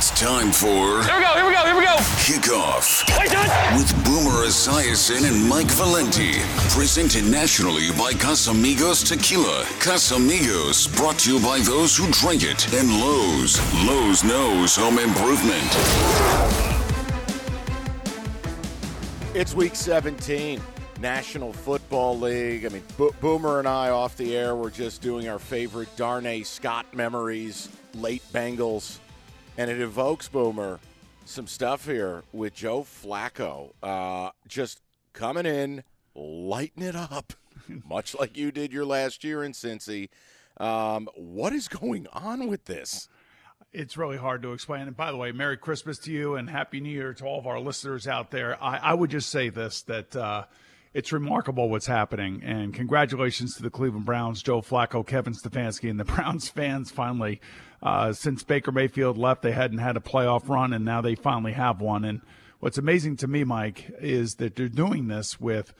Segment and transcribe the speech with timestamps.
[0.00, 1.94] It's time for Here we go, here we go, here we go.
[2.24, 3.28] Kickoff Wait,
[3.76, 6.40] with Boomer Esiason and Mike Valenti.
[6.70, 9.64] Presented nationally by Casamigos Tequila.
[9.78, 12.72] Casamigos, brought to you by those who drink it.
[12.72, 13.60] And Lowe's.
[13.84, 15.68] Lowe's knows home improvement.
[19.34, 20.62] It's week 17,
[20.98, 22.64] National Football League.
[22.64, 26.42] I mean, Bo- Boomer and I off the air were just doing our favorite Darnay
[26.44, 28.98] Scott memories, late Bengals,
[29.56, 30.80] and it evokes Boomer
[31.24, 34.80] some stuff here with Joe Flacco uh, just
[35.12, 35.84] coming in,
[36.14, 37.32] lighting it up,
[37.88, 40.08] much like you did your last year in Cincy.
[40.56, 43.08] Um, what is going on with this?
[43.72, 44.82] It's really hard to explain.
[44.82, 47.46] And by the way, Merry Christmas to you and Happy New Year to all of
[47.46, 48.60] our listeners out there.
[48.62, 50.44] I, I would just say this that uh,
[50.92, 52.42] it's remarkable what's happening.
[52.44, 57.40] And congratulations to the Cleveland Browns, Joe Flacco, Kevin Stefanski, and the Browns fans finally.
[57.82, 61.52] Uh, since Baker Mayfield left, they hadn't had a playoff run, and now they finally
[61.52, 62.04] have one.
[62.04, 62.20] And
[62.58, 65.72] what's amazing to me, Mike, is that they're doing this with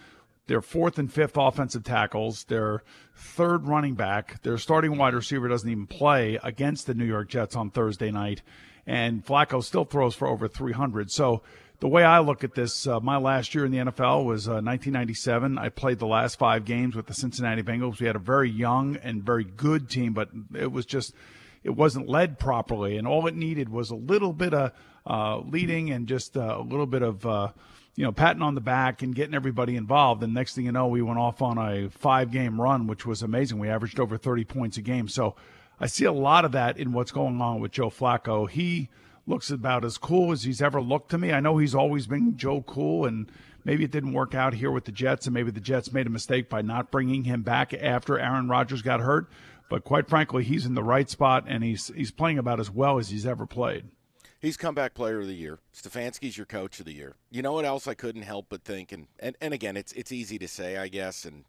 [0.46, 2.82] their fourth and fifth offensive tackles, their
[3.14, 7.54] third running back, their starting wide receiver doesn't even play against the New York Jets
[7.54, 8.42] on Thursday night,
[8.86, 11.10] and Flacco still throws for over 300.
[11.10, 11.42] So
[11.80, 14.60] the way I look at this, uh, my last year in the NFL was uh,
[14.60, 15.58] 1997.
[15.58, 18.00] I played the last five games with the Cincinnati Bengals.
[18.00, 21.14] We had a very young and very good team, but it was just
[21.62, 24.72] it wasn't led properly, and all it needed was a little bit of
[25.06, 27.48] uh, leading and just uh, a little bit of uh,
[27.96, 30.22] you know patting on the back and getting everybody involved.
[30.22, 33.22] And next thing you know, we went off on a five game run, which was
[33.22, 33.58] amazing.
[33.58, 35.08] We averaged over 30 points a game.
[35.08, 35.34] So
[35.78, 38.48] I see a lot of that in what's going on with Joe Flacco.
[38.48, 38.90] He
[39.30, 41.32] looks about as cool as he's ever looked to me.
[41.32, 43.30] I know he's always been Joe Cool, and
[43.64, 46.10] maybe it didn't work out here with the Jets, and maybe the Jets made a
[46.10, 49.30] mistake by not bringing him back after Aaron Rodgers got hurt.
[49.70, 52.98] But quite frankly, he's in the right spot, and he's he's playing about as well
[52.98, 53.84] as he's ever played.
[54.40, 55.58] He's comeback player of the year.
[55.72, 57.14] Stefanski's your coach of the year.
[57.30, 60.10] You know what else I couldn't help but think, and and, and again, it's it's
[60.10, 61.44] easy to say, I guess, and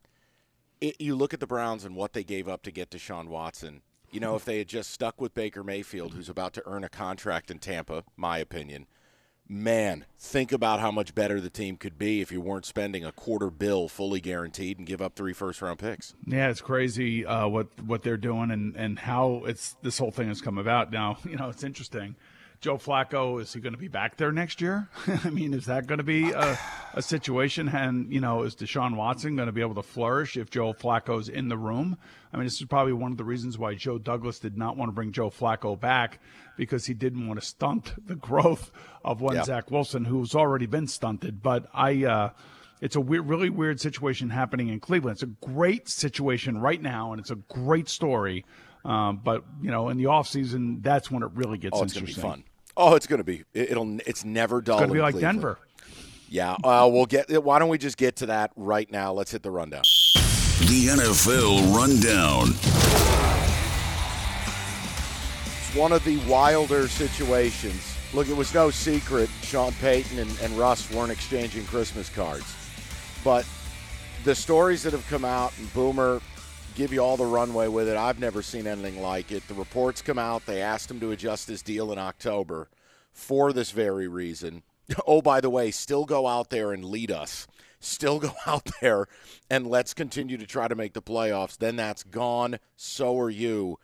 [0.80, 3.82] it, you look at the Browns and what they gave up to get Deshaun Watson.
[4.12, 6.90] You know, if they had just stuck with Baker Mayfield, who's about to earn a
[6.90, 8.88] contract in Tampa, my opinion,
[9.48, 13.12] man, think about how much better the team could be if you weren't spending a
[13.12, 16.14] quarter bill fully guaranteed and give up three first round picks.
[16.26, 20.30] Yeah, it's crazy uh, what what they're doing and, and how it's this whole thing
[20.30, 20.92] has come about.
[20.92, 22.16] Now, you know, it's interesting.
[22.62, 24.88] Joe Flacco is he going to be back there next year?
[25.24, 26.60] I mean, is that going to be a,
[26.94, 27.68] a situation?
[27.68, 31.28] And you know, is Deshaun Watson going to be able to flourish if Joe Flacco's
[31.28, 31.98] in the room?
[32.32, 34.90] I mean, this is probably one of the reasons why Joe Douglas did not want
[34.90, 36.20] to bring Joe Flacco back
[36.56, 38.72] because he didn't want to stunt the growth
[39.04, 39.44] of one.
[39.44, 41.42] Zach Wilson, who's already been stunted.
[41.42, 42.06] But I.
[42.06, 42.30] Uh,
[42.80, 45.14] it's a weird, really weird situation happening in Cleveland.
[45.18, 48.44] It's a great situation right now, and it's a great story.
[48.84, 51.94] Um, but you know, in the off season, that's when it really gets Oh, it's
[51.94, 52.44] going to be interesting.
[52.44, 52.44] fun.
[52.78, 53.44] Oh, it's going to be.
[53.54, 54.78] It, will It's never dull.
[54.78, 55.42] It's going to be like Cleveland.
[55.42, 55.58] Denver.
[56.30, 56.56] Yeah.
[56.64, 57.44] Uh, we'll get.
[57.44, 59.12] Why don't we just get to that right now?
[59.12, 59.84] Let's hit the rundown.
[60.62, 62.50] The NFL Rundown.
[65.58, 67.98] It's one of the wilder situations.
[68.14, 72.56] Look, it was no secret Sean Payton and, and Russ weren't exchanging Christmas cards.
[73.24, 73.46] But
[74.24, 76.22] the stories that have come out, and Boomer
[76.76, 77.98] give you all the runway with it.
[77.98, 79.48] I've never seen anything like it.
[79.48, 80.46] The reports come out.
[80.46, 82.70] They asked him to adjust his deal in October
[83.12, 84.64] for this very reason.
[85.08, 87.48] Oh, by the way, still go out there and lead us.
[87.80, 89.08] Still go out there
[89.50, 91.58] and let's continue to try to make the playoffs.
[91.58, 92.60] Then that's gone.
[92.76, 93.80] So are you.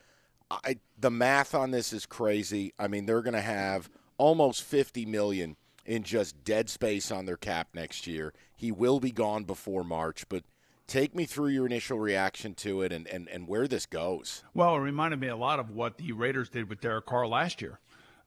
[0.52, 2.74] I, the math on this is crazy.
[2.78, 5.56] I mean, they're going to have almost 50 million
[5.86, 8.34] in just dead space on their cap next year.
[8.56, 10.44] He will be gone before March, but
[10.88, 14.44] take me through your initial reaction to it and, and, and where this goes.
[14.54, 17.62] Well, it reminded me a lot of what the Raiders did with Derek Carr last
[17.62, 17.80] year.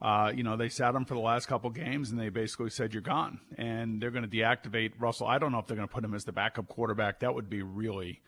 [0.02, 2.94] Uh, you know, they sat him for the last couple games, and they basically said
[2.94, 5.26] you're gone, and they're going to deactivate Russell.
[5.26, 7.20] I don't know if they're going to put him as the backup quarterback.
[7.20, 8.22] That would be really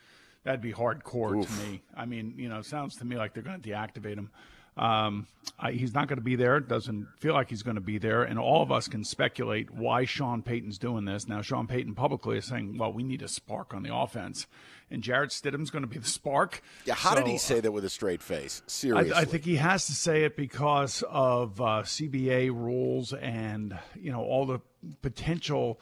[0.44, 1.46] that'd be hardcore Oof.
[1.46, 1.82] to me.
[1.96, 4.30] I mean, you know, it sounds to me like they're going to deactivate him.
[4.76, 5.26] Um,
[5.58, 6.60] I, he's not going to be there.
[6.60, 8.22] Doesn't feel like he's going to be there.
[8.22, 11.28] And all of us can speculate why Sean Payton's doing this.
[11.28, 14.46] Now, Sean Payton publicly is saying, well, we need a spark on the offense.
[14.90, 16.62] And Jarrett Stidham's going to be the spark.
[16.84, 18.62] Yeah, how so, did he say that with a straight face?
[18.66, 19.12] Seriously.
[19.12, 24.12] I, I think he has to say it because of uh, CBA rules and, you
[24.12, 24.60] know, all the
[25.00, 25.80] potential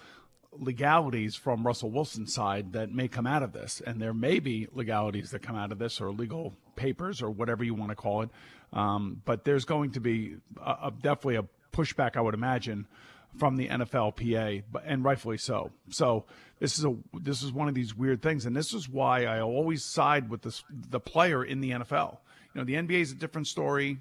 [0.53, 3.81] legalities from Russell Wilson's side that may come out of this.
[3.85, 7.63] And there may be legalities that come out of this or legal papers or whatever
[7.63, 8.31] you want to call it
[8.73, 12.87] um, but there's going to be a, a, definitely a pushback, I would imagine,
[13.39, 15.71] from the NFLPA, and rightfully so.
[15.91, 16.25] So
[16.59, 19.41] this is a this is one of these weird things, and this is why I
[19.41, 22.19] always side with this, the player in the NFL.
[22.55, 23.99] You know, the NBA is a different story.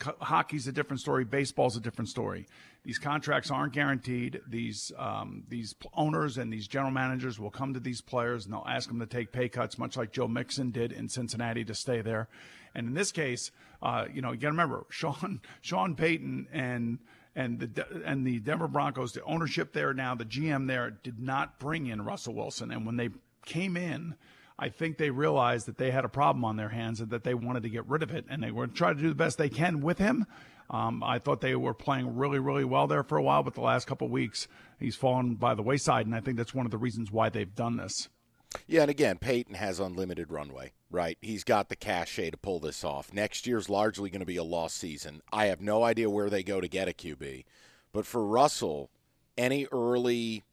[0.00, 1.24] Hockey's a different story.
[1.24, 2.46] Baseball's a different story.
[2.82, 4.40] These contracts aren't guaranteed.
[4.48, 8.66] These um, these owners and these general managers will come to these players and they'll
[8.66, 12.00] ask them to take pay cuts, much like Joe Mixon did in Cincinnati to stay
[12.00, 12.28] there.
[12.74, 13.50] And in this case,
[13.82, 16.98] uh, you know, you got to remember Sean Sean Payton and
[17.36, 21.58] and the and the Denver Broncos, the ownership there now, the GM there did not
[21.58, 23.10] bring in Russell Wilson, and when they
[23.44, 24.14] came in.
[24.62, 27.32] I think they realized that they had a problem on their hands and that they
[27.32, 29.48] wanted to get rid of it, and they were trying to do the best they
[29.48, 30.26] can with him.
[30.70, 33.60] Um, I thought they were playing really, really well there for a while, but the
[33.60, 34.46] last couple of weeks
[34.78, 37.54] he's fallen by the wayside, and I think that's one of the reasons why they've
[37.54, 38.08] done this.
[38.66, 41.18] Yeah, and again, Payton has unlimited runway, right?
[41.20, 43.12] He's got the cachet to pull this off.
[43.12, 45.22] Next year's largely going to be a lost season.
[45.32, 47.44] I have no idea where they go to get a QB.
[47.92, 48.90] But for Russell,
[49.36, 50.44] any early,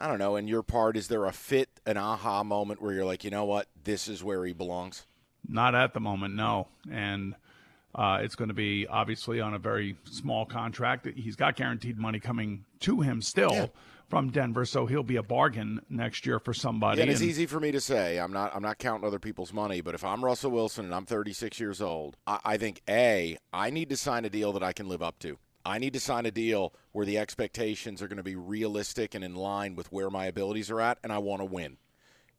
[0.00, 3.04] I don't know, in your part, is there a fit, an aha moment where you're
[3.04, 5.06] like, you know what, this is where he belongs?
[5.46, 6.68] Not at the moment, no.
[6.90, 7.34] And
[7.94, 11.06] uh, it's going to be obviously on a very small contract.
[11.16, 13.52] He's got guaranteed money coming to him still.
[13.52, 13.66] Yeah
[14.08, 16.98] from Denver, so he'll be a bargain next year for somebody.
[16.98, 18.18] Yeah, and it's and, easy for me to say.
[18.18, 18.54] I'm not.
[18.54, 21.80] I'm not counting other people's money, but if I'm Russell Wilson and I'm 36 years
[21.80, 25.02] old, I, I think a I need to sign a deal that I can live
[25.02, 25.38] up to.
[25.64, 29.22] I need to sign a deal where the expectations are going to be realistic and
[29.22, 31.76] in line with where my abilities are at, and I want to win.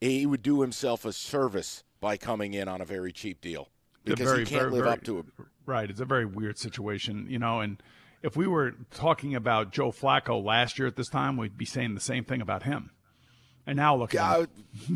[0.01, 3.69] He would do himself a service by coming in on a very cheap deal
[4.03, 5.25] because very, he can't very, live very, up to it.
[5.65, 5.89] Right.
[5.89, 7.81] It's a very weird situation, you know, and–
[8.21, 11.95] if we were talking about Joe Flacco last year at this time, we'd be saying
[11.95, 12.91] the same thing about him.
[13.65, 14.45] And now look yeah,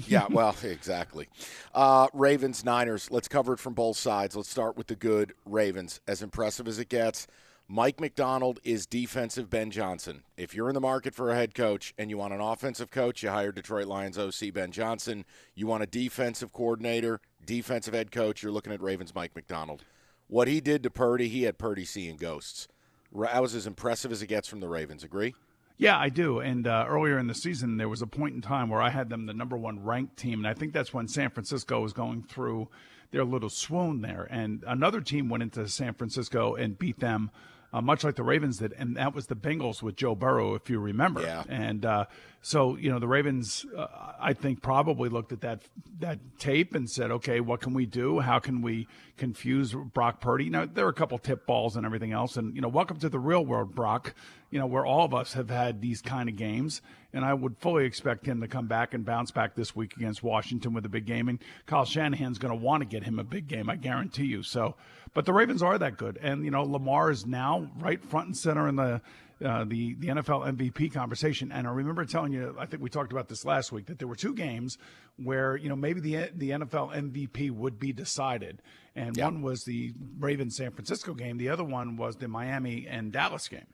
[0.07, 1.29] yeah, well, exactly.
[1.75, 3.11] Uh, Ravens, Niners.
[3.11, 4.35] Let's cover it from both sides.
[4.35, 5.99] Let's start with the good Ravens.
[6.07, 7.27] As impressive as it gets,
[7.69, 10.23] Mike Macdonald is defensive Ben Johnson.
[10.35, 13.23] If you're in the market for a head coach and you want an offensive coach,
[13.23, 15.23] you hire Detroit Lions OC Ben Johnson.
[15.55, 19.85] You want a defensive coordinator, defensive head coach, you're looking at Ravens Mike Macdonald.
[20.27, 22.67] What he did to Purdy, he had Purdy seeing ghosts.
[23.13, 25.03] That was as impressive as it gets from the Ravens.
[25.03, 25.33] Agree?
[25.77, 26.39] Yeah, I do.
[26.39, 29.09] And uh, earlier in the season, there was a point in time where I had
[29.09, 32.23] them the number one ranked team, and I think that's when San Francisco was going
[32.23, 32.67] through
[33.11, 34.27] their little swoon there.
[34.29, 37.31] And another team went into San Francisco and beat them
[37.73, 40.69] uh, much like the Ravens did, and that was the Bengals with Joe Burrow, if
[40.69, 41.21] you remember.
[41.21, 41.43] Yeah.
[41.49, 42.05] And uh,
[42.41, 43.87] so you know the Ravens, uh,
[44.19, 45.63] I think, probably looked at that
[45.99, 48.19] that tape and said, okay, what can we do?
[48.19, 48.87] How can we
[49.17, 50.49] confuse Brock Purdy?
[50.49, 53.09] Now there are a couple tip balls and everything else, and you know, welcome to
[53.09, 54.13] the real world, Brock.
[54.53, 57.57] You know, where all of us have had these kind of games, and I would
[57.57, 60.89] fully expect him to come back and bounce back this week against Washington with a
[60.89, 61.27] big game.
[61.27, 64.43] And Kyle Shanahan's going to want to get him a big game, I guarantee you.
[64.43, 64.75] So.
[65.15, 68.37] But the Ravens are that good, and you know Lamar is now right front and
[68.37, 68.99] center in the
[69.43, 71.51] uh, the the NFL MVP conversation.
[71.51, 74.07] And I remember telling you, I think we talked about this last week, that there
[74.07, 74.77] were two games
[75.17, 78.61] where you know maybe the the NFL MVP would be decided,
[78.95, 79.25] and yeah.
[79.25, 83.47] one was the Ravens San Francisco game, the other one was the Miami and Dallas
[83.47, 83.67] game.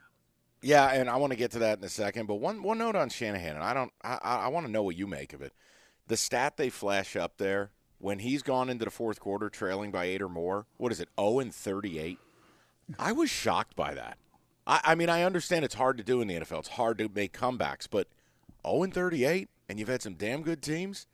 [0.62, 2.26] Yeah, and I want to get to that in a second.
[2.26, 4.98] But one one note on Shanahan, and I don't, I, I want to know what
[4.98, 5.54] you make of it.
[6.08, 10.06] The stat they flash up there when he's gone into the fourth quarter trailing by
[10.06, 12.18] eight or more, what is it, 0 and 38?
[12.98, 14.18] I was shocked by that.
[14.66, 16.60] I, I, mean, I understand it's hard to do in the NFL.
[16.60, 18.08] It's hard to make comebacks, but
[18.66, 21.06] 0 and 38, and you've had some damn good teams.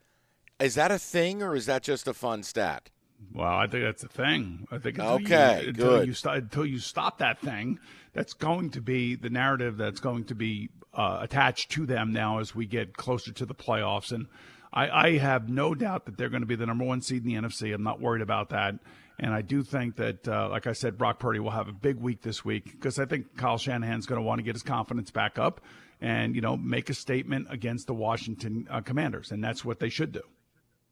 [0.60, 2.90] Is that a thing, or is that just a fun stat?
[3.34, 4.68] Well, I think that's a thing.
[4.72, 6.08] I think okay, you, until good.
[6.08, 7.80] You start, until you stop that thing,
[8.14, 12.40] that's going to be the narrative that's going to be uh, attached to them now
[12.40, 14.12] as we get closer to the playoffs.
[14.12, 14.28] And
[14.74, 17.28] I, I have no doubt that they're going to be the number one seed in
[17.28, 17.74] the NFC.
[17.74, 18.76] I'm not worried about that.
[19.18, 21.98] And I do think that, uh, like I said, Brock Purdy will have a big
[21.98, 25.10] week this week because I think Kyle Shanahan's going to want to get his confidence
[25.10, 25.62] back up
[26.02, 29.32] and, you know, make a statement against the Washington uh, Commanders.
[29.32, 30.22] And that's what they should do.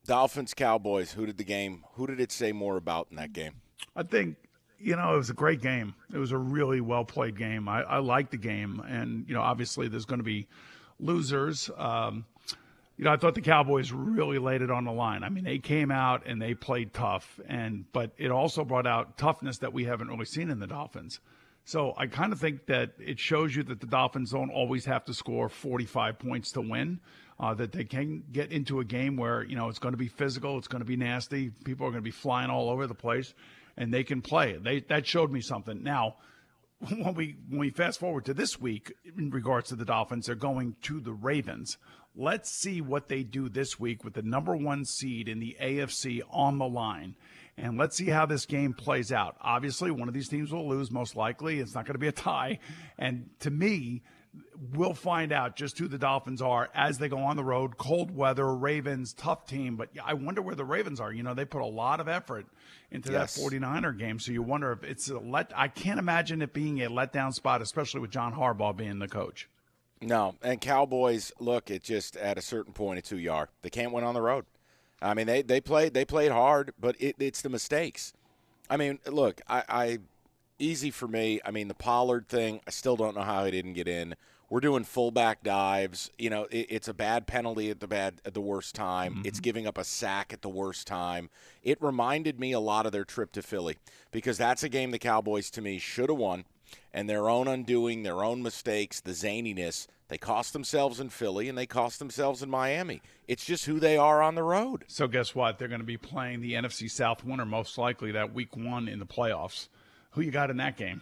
[0.06, 3.62] Dolphins, Cowboys, who did the game, who did it say more about in that game?
[3.96, 4.36] I think,
[4.80, 5.96] you know, it was a great game.
[6.14, 7.70] It was a really well played game.
[7.70, 8.82] I, I liked the game.
[8.86, 10.48] And, you know, obviously there's going to be
[11.00, 11.70] losers.
[11.78, 12.26] Um,
[12.98, 15.24] you know, I thought the Cowboys really laid it on the line.
[15.24, 19.18] I mean, they came out and they played tough, and but it also brought out
[19.18, 21.20] toughness that we haven't really seen in the Dolphins.
[21.66, 25.06] So I kind of think that it shows you that the Dolphins don't always have
[25.06, 27.00] to score 45 points to win.
[27.44, 30.08] Uh, that they can get into a game where you know it's going to be
[30.08, 32.94] physical, it's going to be nasty, people are going to be flying all over the
[32.94, 33.34] place,
[33.76, 34.54] and they can play.
[34.54, 35.84] They that showed me something.
[35.84, 36.16] Now,
[36.90, 40.36] when we when we fast forward to this week in regards to the Dolphins, they're
[40.36, 41.78] going to the Ravens.
[42.16, 46.22] Let's see what they do this week with the number one seed in the AFC
[46.30, 47.18] on the line.
[47.58, 49.36] And let's see how this game plays out.
[49.42, 51.60] Obviously, one of these teams will lose, most likely.
[51.60, 52.60] It's not going to be a tie.
[52.98, 54.04] And to me,
[54.74, 57.78] we'll find out just who the Dolphins are as they go on the road.
[57.78, 59.76] Cold weather, Ravens, tough team.
[59.76, 61.12] But I wonder where the Ravens are.
[61.12, 62.46] You know, they put a lot of effort
[62.92, 63.36] into yes.
[63.36, 64.20] that 49er game.
[64.20, 65.52] So you wonder if it's a let.
[65.56, 69.50] I can't imagine it being a letdown spot, especially with John Harbaugh being the coach.
[70.02, 73.50] No, and Cowboys look it just at a certain point it's who you are.
[73.62, 74.46] They can't win on the road.
[75.02, 78.14] I mean, they they played they played hard, but it, it's the mistakes.
[78.70, 79.98] I mean, look, I, I
[80.60, 81.40] easy for me.
[81.46, 84.16] I mean, the Pollard thing, I still don't know how he didn't get in.
[84.50, 86.12] We're doing fullback dives.
[86.18, 89.16] You know, it, it's a bad penalty at the bad at the worst time.
[89.16, 89.26] Mm-hmm.
[89.26, 91.30] It's giving up a sack at the worst time.
[91.64, 93.78] It reminded me a lot of their trip to Philly
[94.12, 96.46] because that's a game the Cowboys to me should have won
[96.94, 99.88] and their own undoing, their own mistakes, the zaniness.
[100.10, 103.02] They cost themselves in Philly and they cost themselves in Miami.
[103.28, 104.86] It's just who they are on the road.
[104.88, 105.58] So guess what?
[105.58, 109.00] They're going to be playing the NFC South winner most likely that week one in
[109.00, 109.70] the playoffs.
[110.14, 111.02] Who you got in that game?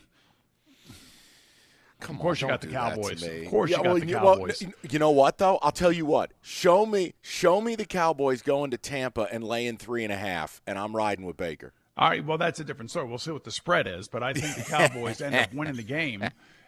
[2.00, 3.24] Come of course, on, you got the Cowboys.
[3.24, 4.64] Of course, yeah, you got well, the Cowboys.
[4.64, 5.60] Well, you know what though?
[5.62, 6.34] I'll tell you what.
[6.42, 10.62] Show me, show me the Cowboys going to Tampa and laying three and a half,
[10.66, 11.74] and I'm riding with Baker.
[11.98, 13.08] All right, well, that's a different story.
[13.08, 15.84] We'll see what the spread is, but I think the Cowboys end up winning the
[15.84, 16.24] game,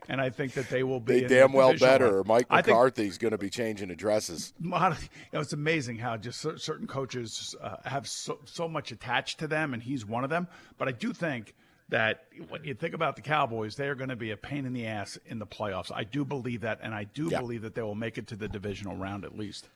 [0.08, 1.22] and I think that they will be.
[1.22, 2.18] They damn the well better.
[2.18, 2.28] Run.
[2.28, 4.54] Mike McCarthy's going to be changing addresses.
[4.64, 9.48] You know, it's amazing how just certain coaches uh, have so, so much attached to
[9.48, 10.48] them, and he's one of them.
[10.78, 11.56] But I do think
[11.90, 14.74] that when you think about the Cowboys, they are going to be a pain in
[14.74, 15.92] the ass in the playoffs.
[15.94, 18.48] I do believe that, and I do believe that they will make it to the
[18.48, 19.68] divisional round at least.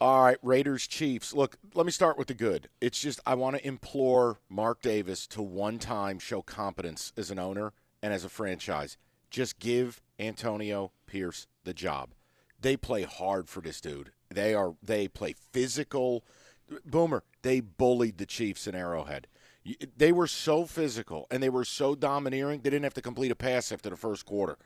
[0.00, 1.34] All right, Raiders Chiefs.
[1.34, 2.68] Look, let me start with the good.
[2.80, 7.38] It's just I want to implore Mark Davis to one time show competence as an
[7.40, 8.96] owner and as a franchise.
[9.28, 12.10] Just give Antonio Pierce the job.
[12.60, 14.12] They play hard for this dude.
[14.30, 16.24] They are they play physical.
[16.84, 19.26] Boomer, they bullied the Chiefs in Arrowhead.
[19.96, 22.60] They were so physical and they were so domineering.
[22.62, 24.56] They didn't have to complete a pass after the first quarter.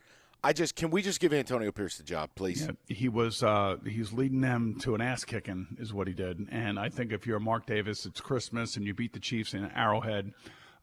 [0.44, 2.66] I just can we just give Antonio Pierce the job, please?
[2.66, 6.48] Yeah, he was uh, he's leading them to an ass kicking, is what he did.
[6.50, 9.70] And I think if you're Mark Davis, it's Christmas and you beat the Chiefs in
[9.70, 10.32] Arrowhead.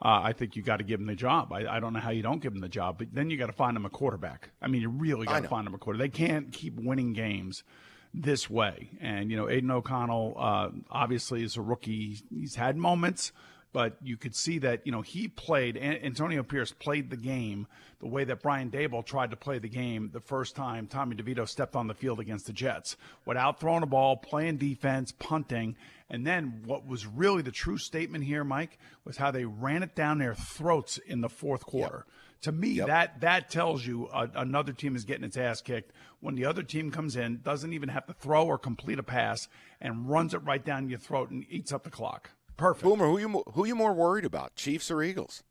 [0.02, 1.52] Uh, I think you got to give him the job.
[1.52, 3.48] I, I, don't know how you don't give him the job, but then you got
[3.48, 4.52] to find him a quarterback.
[4.62, 6.14] I mean, you really got to find him a quarterback.
[6.14, 7.66] They can't keep winning games
[8.14, 8.92] this way.
[9.02, 12.18] And you know, Aidan O'Connell uh, obviously is a rookie.
[12.34, 13.34] He's had moments
[13.72, 17.68] but you could see that you know he played Antonio Pierce played the game
[18.00, 21.48] the way that Brian Daboll tried to play the game the first time Tommy DeVito
[21.48, 22.96] stepped on the field against the Jets
[23.26, 25.76] without throwing a ball, playing defense, punting,
[26.10, 29.96] and then what was really the true statement here, Mike, was how they ran it
[29.96, 32.06] down their throats in the fourth quarter.
[32.08, 32.16] Yep.
[32.44, 32.88] To me, yep.
[32.88, 36.64] that that tells you a, another team is getting its ass kicked when the other
[36.64, 39.50] team comes in, doesn't even have to throw or complete a pass,
[39.82, 42.32] and runs it right down your throat and eats up the clock.
[42.60, 42.84] Perfect.
[42.84, 45.44] Boomer, who you who you more worried about, Chiefs or Eagles?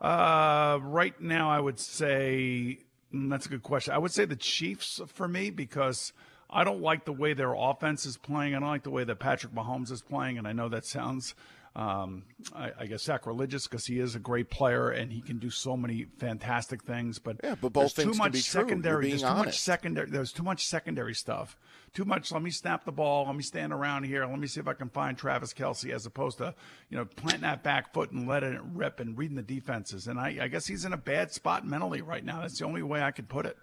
[0.00, 2.78] Uh, right now, I would say
[3.14, 3.92] mm, that's a good question.
[3.92, 6.14] I would say the Chiefs for me because
[6.48, 8.54] I don't like the way their offense is playing.
[8.54, 11.34] I don't like the way that Patrick Mahomes is playing, and I know that sounds
[11.76, 12.22] um,
[12.54, 15.76] I, I, guess sacrilegious because he is a great player and he can do so
[15.76, 17.18] many fantastic things.
[17.18, 19.08] But yeah, but both there's too much secondary.
[19.08, 19.46] There's too honest.
[19.46, 20.08] much secondary.
[20.08, 21.56] There's too much secondary stuff.
[21.92, 22.30] Too much.
[22.30, 23.26] Let me snap the ball.
[23.26, 24.24] Let me stand around here.
[24.24, 26.54] Let me see if I can find Travis Kelce as opposed to
[26.90, 30.06] you know planting that back foot and letting it rip and reading the defenses.
[30.06, 32.42] And I, I guess he's in a bad spot mentally right now.
[32.42, 33.56] That's the only way I could put it.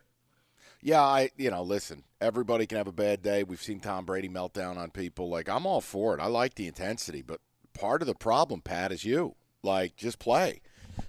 [0.82, 3.44] Yeah, I you know, listen, everybody can have a bad day.
[3.44, 5.30] We've seen Tom Brady meltdown on people.
[5.30, 6.20] Like I'm all for it.
[6.20, 7.40] I like the intensity, but
[7.74, 9.36] part of the problem, Pat, is you.
[9.64, 10.62] Like, just play.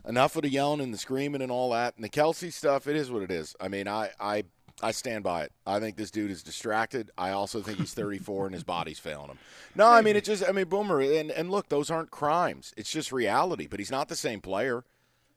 [0.07, 1.95] Enough of the yelling and the screaming and all that.
[1.97, 3.55] And the Kelce stuff, it is what it is.
[3.61, 4.45] I mean, I, I,
[4.83, 5.53] I stand by it.
[5.67, 7.11] I think this dude is distracted.
[7.17, 9.39] I also think he's 34 and his body's failing him.
[9.75, 12.75] No, I mean, it just, I mean, Boomer, and, and look, those aren't crimes.
[12.77, 14.85] It's just reality, but he's not the same player.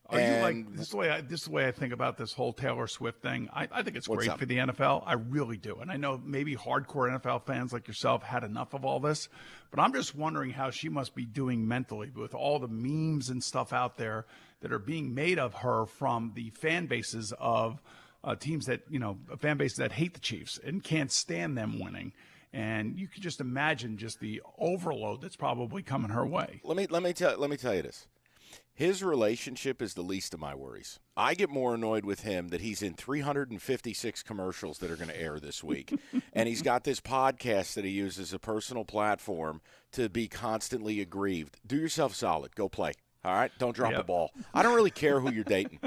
[0.08, 1.92] Are and you like this is the way I, this is the way I think
[1.92, 3.50] about this whole Taylor Swift thing?
[3.52, 4.38] I, I think it's great up?
[4.38, 5.04] for the NFL.
[5.06, 8.86] I really do, and I know maybe hardcore NFL fans like yourself had enough of
[8.86, 9.30] all this,
[9.72, 13.44] but I'm just wondering how she must be doing mentally with all the memes and
[13.44, 14.28] stuff out there
[14.62, 17.82] that are being made of her from the fan bases of
[18.24, 21.80] uh, teams that you know fan bases that hate the Chiefs and can't stand them
[21.80, 22.14] winning
[22.54, 26.62] and you can just imagine just the overload that's probably coming her way.
[26.64, 28.08] Let me let me tell let me tell you this.
[28.74, 31.00] His relationship is the least of my worries.
[31.16, 35.22] I get more annoyed with him that he's in 356 commercials that are going to
[35.22, 35.98] air this week.
[36.34, 39.62] and he's got this podcast that he uses as a personal platform
[39.94, 41.58] to be constantly aggrieved.
[41.66, 42.56] Do yourself solid.
[42.56, 42.94] Go play.
[43.26, 44.02] All right, don't drop yep.
[44.02, 44.32] a ball.
[44.54, 45.80] I don't really care who you're dating.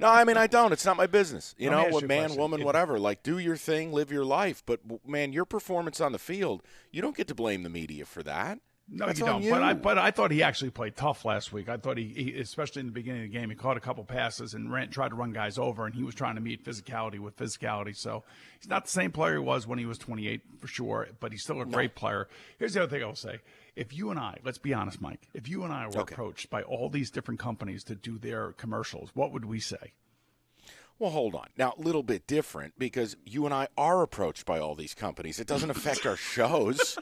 [0.00, 0.72] No, I mean I don't.
[0.72, 1.54] It's not my business.
[1.58, 2.40] You know, what man, question.
[2.40, 2.98] woman, whatever.
[2.98, 4.62] Like, do your thing, live your life.
[4.64, 8.22] But man, your performance on the field, you don't get to blame the media for
[8.22, 8.60] that.
[8.88, 9.42] No, That's you don't.
[9.42, 9.50] You.
[9.50, 11.68] But I, but I thought he actually played tough last week.
[11.68, 14.04] I thought he, he, especially in the beginning of the game, he caught a couple
[14.04, 17.18] passes and ran, tried to run guys over, and he was trying to meet physicality
[17.18, 17.96] with physicality.
[17.96, 18.22] So
[18.60, 21.42] he's not the same player he was when he was 28 for sure, but he's
[21.42, 22.00] still a great no.
[22.00, 22.28] player.
[22.58, 23.40] Here's the other thing I'll say:
[23.74, 26.14] if you and I, let's be honest, Mike, if you and I were okay.
[26.14, 29.94] approached by all these different companies to do their commercials, what would we say?
[30.98, 31.48] Well, hold on.
[31.58, 35.38] Now, a little bit different because you and I are approached by all these companies.
[35.38, 36.96] It doesn't affect our shows.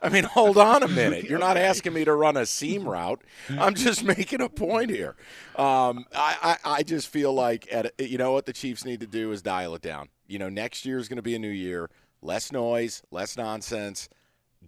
[0.00, 1.24] I mean, hold on a minute.
[1.24, 3.22] You're not asking me to run a seam route.
[3.48, 5.16] I'm just making a point here.
[5.56, 9.06] Um, I, I, I, just feel like, at, you know what the Chiefs need to
[9.06, 10.10] do is dial it down.
[10.28, 11.90] You know, next year is going to be a new year.
[12.22, 14.08] Less noise, less nonsense.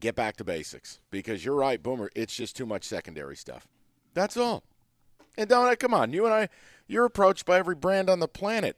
[0.00, 2.10] Get back to basics because you're right, Boomer.
[2.16, 3.68] It's just too much secondary stuff.
[4.14, 4.64] That's all.
[5.36, 6.48] And don't I come on, you and I,
[6.86, 8.76] you're approached by every brand on the planet,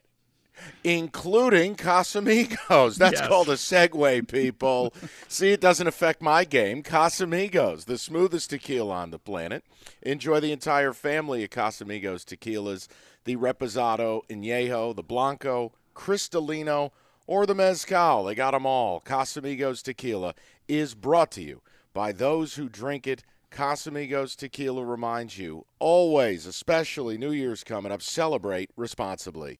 [0.83, 2.95] including Casamigos.
[2.97, 3.27] That's yes.
[3.27, 4.93] called a segue, people.
[5.27, 6.81] See, it doesn't affect my game.
[6.81, 9.63] Casamigos, the smoothest tequila on the planet.
[10.01, 12.87] Enjoy the entire family of Casamigos tequilas
[13.25, 16.91] the Reposado, Añejo, the Blanco, Cristalino,
[17.27, 18.23] or the Mezcal.
[18.23, 19.01] They got them all.
[19.01, 20.33] Casamigos Tequila
[20.67, 21.61] is brought to you
[21.93, 23.23] by those who drink it
[23.55, 29.59] Casamigos Tequila reminds you always, especially New Year's coming up, celebrate responsibly.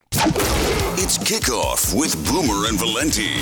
[1.03, 3.33] It's kickoff with Boomer and Valenti.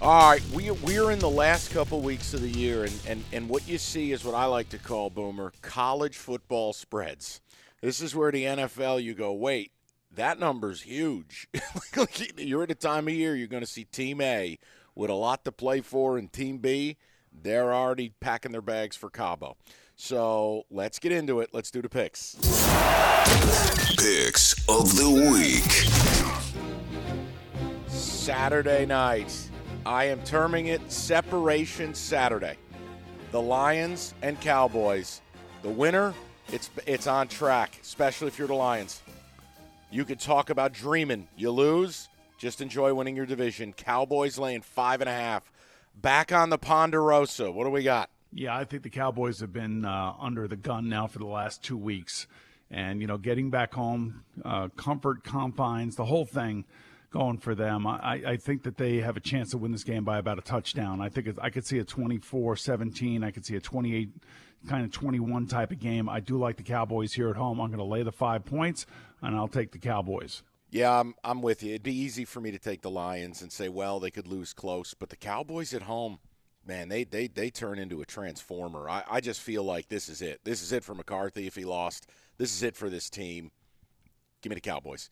[0.00, 3.48] All right, we, we're in the last couple weeks of the year, and, and, and
[3.50, 7.42] what you see is what I like to call, Boomer, college football spreads.
[7.82, 9.72] This is where the NFL, you go, wait,
[10.10, 11.46] that number's huge.
[12.38, 14.58] you're at a time of year you're going to see Team A
[14.94, 16.96] with a lot to play for, and Team B,
[17.30, 19.56] they're already packing their bags for Cabo.
[20.02, 21.50] So let's get into it.
[21.52, 22.34] Let's do the picks.
[23.98, 25.70] Picks of the week.
[27.86, 29.50] Saturday night.
[29.84, 32.56] I am terming it Separation Saturday.
[33.30, 35.20] The Lions and Cowboys.
[35.60, 36.14] The winner,
[36.50, 39.02] it's it's on track, especially if you're the Lions.
[39.90, 41.28] You could talk about dreaming.
[41.36, 42.08] You lose,
[42.38, 43.74] just enjoy winning your division.
[43.74, 45.52] Cowboys laying five and a half.
[45.94, 47.50] Back on the Ponderosa.
[47.50, 48.08] What do we got?
[48.32, 51.62] Yeah, I think the Cowboys have been uh, under the gun now for the last
[51.62, 52.26] two weeks.
[52.70, 56.64] And, you know, getting back home, uh, comfort, confines, the whole thing
[57.10, 57.86] going for them.
[57.86, 60.42] I, I think that they have a chance to win this game by about a
[60.42, 61.00] touchdown.
[61.00, 63.24] I think I could see a 24 17.
[63.24, 64.10] I could see a 28
[64.68, 66.08] kind of 21 type of game.
[66.08, 67.60] I do like the Cowboys here at home.
[67.60, 68.86] I'm going to lay the five points,
[69.22, 70.42] and I'll take the Cowboys.
[70.70, 71.70] Yeah, I'm, I'm with you.
[71.70, 74.52] It'd be easy for me to take the Lions and say, well, they could lose
[74.52, 76.20] close, but the Cowboys at home,
[76.66, 78.88] man, they they they turn into a transformer.
[78.88, 80.40] I, I just feel like this is it.
[80.44, 82.06] This is it for McCarthy if he lost.
[82.38, 83.50] This is it for this team.
[84.42, 85.10] Give me the Cowboys.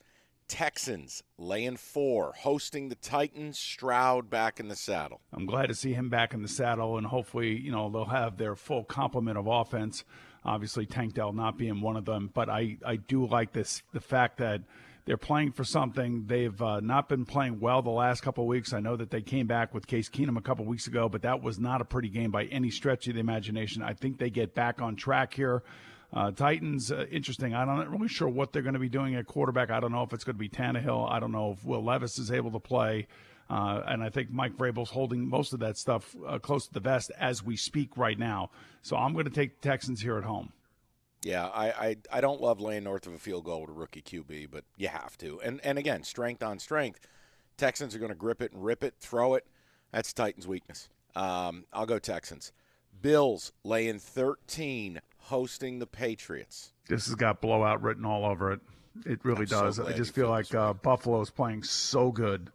[0.49, 3.59] Texans laying four, hosting the Titans.
[3.59, 5.21] Stroud back in the saddle.
[5.33, 8.39] I'm glad to see him back in the saddle, and hopefully, you know, they'll have
[8.39, 10.05] their full complement of offense.
[10.45, 14.01] Obviously, Tank Dell not being one of them, but I I do like this the
[14.01, 14.63] fact that
[15.09, 16.25] they're playing for something.
[16.27, 18.75] They've uh, not been playing well the last couple of weeks.
[18.75, 21.23] I know that they came back with Case Keenum a couple of weeks ago, but
[21.23, 23.83] that was not a pretty game by any stretch of the imagination.
[23.83, 25.63] I think they get back on track here.
[26.13, 27.55] Uh, Titans, uh, interesting.
[27.55, 29.71] I'm not really sure what they're going to be doing at quarterback.
[29.71, 31.11] I don't know if it's going to be Tannehill.
[31.11, 33.07] I don't know if Will Levis is able to play.
[33.49, 36.81] Uh, and I think Mike Vrabel's holding most of that stuff uh, close to the
[36.81, 38.51] vest as we speak right now.
[38.83, 40.53] So I'm going to take the Texans here at home.
[41.23, 44.03] Yeah, I, I, I don't love laying north of a field goal with a rookie
[44.03, 45.41] QB, but you have to.
[45.41, 47.01] And and again, strength on strength.
[47.57, 49.45] Texans are going to grip it and rip it, throw it.
[49.91, 50.89] That's Titans' weakness.
[51.17, 52.53] Um, I'll go Texans.
[53.03, 56.73] Bills laying 13, hosting the Patriots.
[56.89, 58.61] This has got blowout written all over it.
[59.05, 59.81] It really I'm so does.
[59.81, 62.51] I just feel feel like uh, Buffalo is playing so good.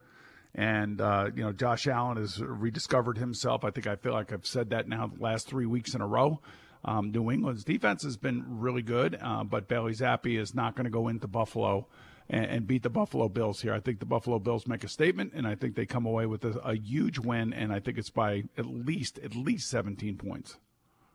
[0.56, 3.64] And, uh, you know, Josh Allen has rediscovered himself.
[3.64, 6.08] I think I feel like I've said that now the last three weeks in a
[6.08, 6.40] row.
[6.86, 10.86] Um, New England's defense has been really good, uh, but Bailey Zappe is not going
[10.86, 11.88] to go into Buffalo
[12.30, 13.74] and, and beat the Buffalo Bills here.
[13.74, 16.44] I think the Buffalo Bills make a statement, and I think they come away with
[16.44, 20.58] a, a huge win, and I think it's by at least at least 17 points.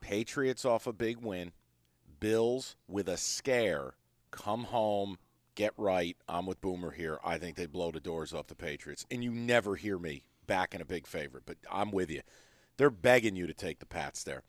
[0.00, 1.52] Patriots off a big win.
[2.20, 3.94] Bills with a scare.
[4.30, 5.18] Come home,
[5.54, 6.16] get right.
[6.28, 7.18] I'm with Boomer here.
[7.24, 9.06] I think they blow the doors off the Patriots.
[9.10, 12.22] And you never hear me backing a big favorite, but I'm with you.
[12.76, 14.42] They're begging you to take the Pats there.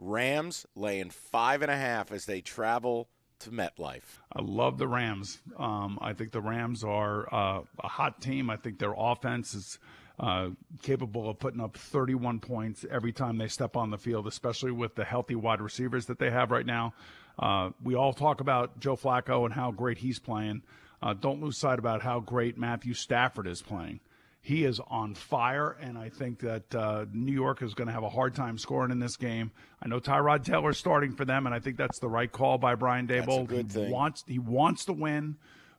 [0.00, 3.08] Rams laying five and a half as they travel
[3.40, 4.18] to MetLife.
[4.32, 5.38] I love the Rams.
[5.56, 8.50] Um, I think the Rams are uh, a hot team.
[8.50, 9.78] I think their offense is
[10.18, 10.50] uh,
[10.82, 14.94] capable of putting up 31 points every time they step on the field, especially with
[14.94, 16.94] the healthy wide receivers that they have right now.
[17.38, 20.62] Uh, we all talk about Joe Flacco and how great he's playing.
[21.02, 24.00] Uh, don't lose sight about how great Matthew Stafford is playing.
[24.42, 28.04] He is on fire, and I think that uh, New York is going to have
[28.04, 29.50] a hard time scoring in this game.
[29.82, 32.74] I know Tyrod Taylor's starting for them, and I think that's the right call by
[32.74, 33.46] Brian Daboll.
[33.46, 33.90] good he thing.
[33.90, 35.36] wants he wants to win,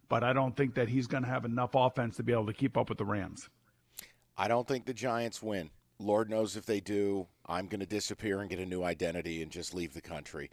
[0.10, 2.54] but I don't think that he's going to have enough offense to be able to
[2.54, 3.50] keep up with the Rams.
[4.38, 5.71] I don't think the Giants win.
[5.97, 9.52] Lord knows if they do, I'm going to disappear and get a new identity and
[9.52, 10.52] just leave the country.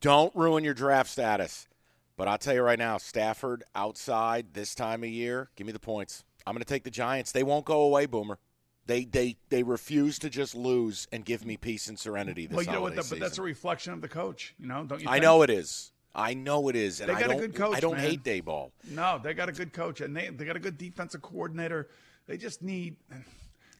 [0.00, 1.68] Don't ruin your draft status.
[2.16, 5.78] But I'll tell you right now, Stafford outside this time of year, give me the
[5.78, 6.24] points.
[6.46, 7.32] I'm going to take the Giants.
[7.32, 8.38] They won't go away, Boomer.
[8.86, 12.64] They they they refuse to just lose and give me peace and serenity this well,
[12.64, 12.94] you know what?
[12.94, 14.54] holiday But that's a reflection of the coach.
[14.58, 15.08] You know, don't you?
[15.08, 15.92] I know it is.
[16.14, 17.38] I know it is, and They got a don't.
[17.38, 18.02] good coach, I don't man.
[18.10, 18.72] hate Daboll.
[18.90, 21.88] No, they got a good coach, and they they got a good defensive coordinator.
[22.26, 22.96] They just need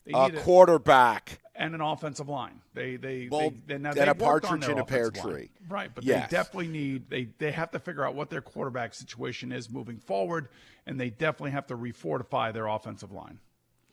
[0.05, 1.39] they A need a, quarterback.
[1.55, 2.61] and an offensive line.
[2.75, 5.35] They they Well, they, they now and they a partridge in a pear offensive line.
[5.35, 5.51] tree.
[5.69, 5.91] right?
[5.95, 6.31] But Yes.
[6.31, 9.99] they definitely need they they have to figure out what their quarterback situation is moving
[9.99, 10.49] forward,
[10.87, 13.39] and they definitely have to refortify their offensive line.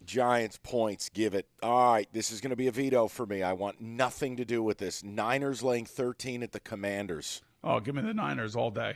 [0.06, 1.46] Giants points, give it.
[1.62, 3.44] All right, this is going to be a veto for me.
[3.44, 5.04] I want nothing to do with this.
[5.04, 7.42] Niners laying 13 at the Commanders.
[7.64, 8.94] Oh, give me the Niners all day.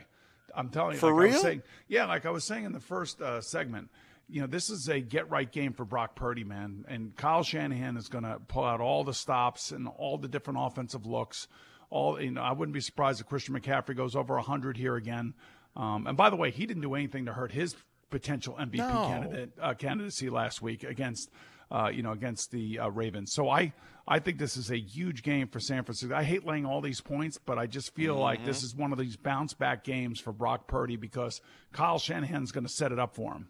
[0.55, 0.99] I'm telling you.
[0.99, 1.41] For like I was real?
[1.41, 3.89] saying, yeah, like I was saying in the first uh, segment,
[4.33, 6.85] you know, this is a get right game for Brock Purdy, man.
[6.87, 10.57] And Kyle Shanahan is going to pull out all the stops and all the different
[10.59, 11.47] offensive looks.
[11.91, 15.35] All you know, I wouldn't be surprised if Christian McCaffrey goes over 100 here again.
[15.75, 17.75] Um, and by the way, he didn't do anything to hurt his
[18.09, 19.05] potential MVP No.
[19.07, 21.29] candidate uh, candidacy last week against
[21.71, 23.33] uh, you know against the uh, Ravens.
[23.33, 23.71] So I
[24.07, 26.15] I think this is a huge game for San Francisco.
[26.15, 28.97] I hate laying all these points, but I just feel like this is one of
[28.97, 31.39] these bounce back games for Brock Purdy because
[31.71, 33.47] Kyle Shanahan's going to set it up for him.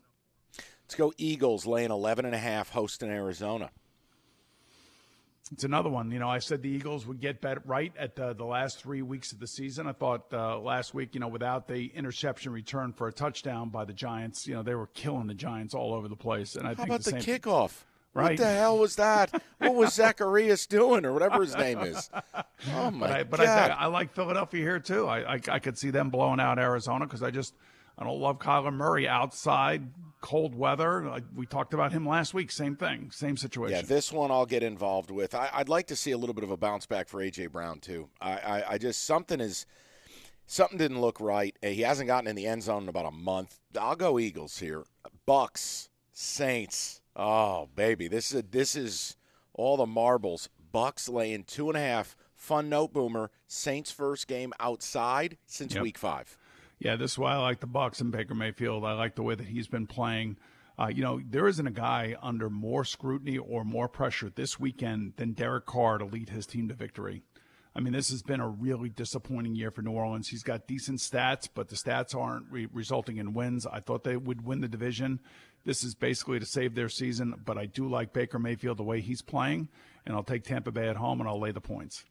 [0.93, 3.71] Let's go Eagles laying 11 and a half hosting Arizona.
[5.51, 6.11] It's another one.
[6.11, 9.01] You know, I said the Eagles would get bet right at the, the last three
[9.01, 9.87] weeks of the season.
[9.87, 13.85] I thought uh, last week, you know, without the interception return for a touchdown by
[13.85, 16.55] the Giants, you know, they were killing the Giants all over the place.
[16.55, 17.71] And I How think about the, same, kickoff?
[18.11, 18.37] What Right.
[18.37, 19.41] the hell was that?
[19.57, 22.07] what was Zacharias doing, or whatever his name is?
[22.75, 23.71] Oh my But I, but god!
[23.71, 25.07] I, I like Philadelphia here too.
[25.07, 27.55] I, I, I could see them blowing out Arizona because I just
[27.97, 31.03] I don't love Kyler Murray outside cold weather.
[31.05, 32.49] Like we talked about him last week.
[32.51, 33.75] Same thing, same situation.
[33.75, 35.35] yeah, this one I'll get involved with.
[35.35, 37.79] I, I'd like to see a little bit of a bounce back for AJ Brown
[37.79, 38.09] too.
[38.21, 39.65] I, I, I just something is
[40.47, 41.55] something didn't look right.
[41.61, 43.59] He hasn't gotten in the end zone in about a month.
[43.79, 44.83] I'll go Eagles here.
[45.25, 47.01] Bucks, Saints.
[47.15, 49.17] Oh baby, this is this is
[49.53, 50.49] all the marbles.
[50.71, 52.15] Bucks laying two and a half.
[52.33, 53.29] Fun note, Boomer.
[53.47, 55.83] Saints first game outside since Yep.
[55.83, 56.37] week five.
[56.83, 58.83] Yeah, this is why I like the Bucks and Baker Mayfield.
[58.83, 60.35] I like the way that he's been playing.
[60.77, 65.13] Uh, you know, there isn't a guy under more scrutiny or more pressure this weekend
[65.15, 67.23] than Derek Carr to lead his team to victory.
[67.73, 70.27] I mean, this has been a really disappointing year for New Orleans.
[70.27, 73.65] He's got decent stats, but the stats aren't re- resulting in wins.
[73.65, 75.21] I thought they would win the division.
[75.63, 78.99] This is basically to save their season, but I do like Baker Mayfield the way
[78.99, 79.69] he's playing,
[80.05, 82.03] and I'll take Tampa Bay at home and I'll lay the points.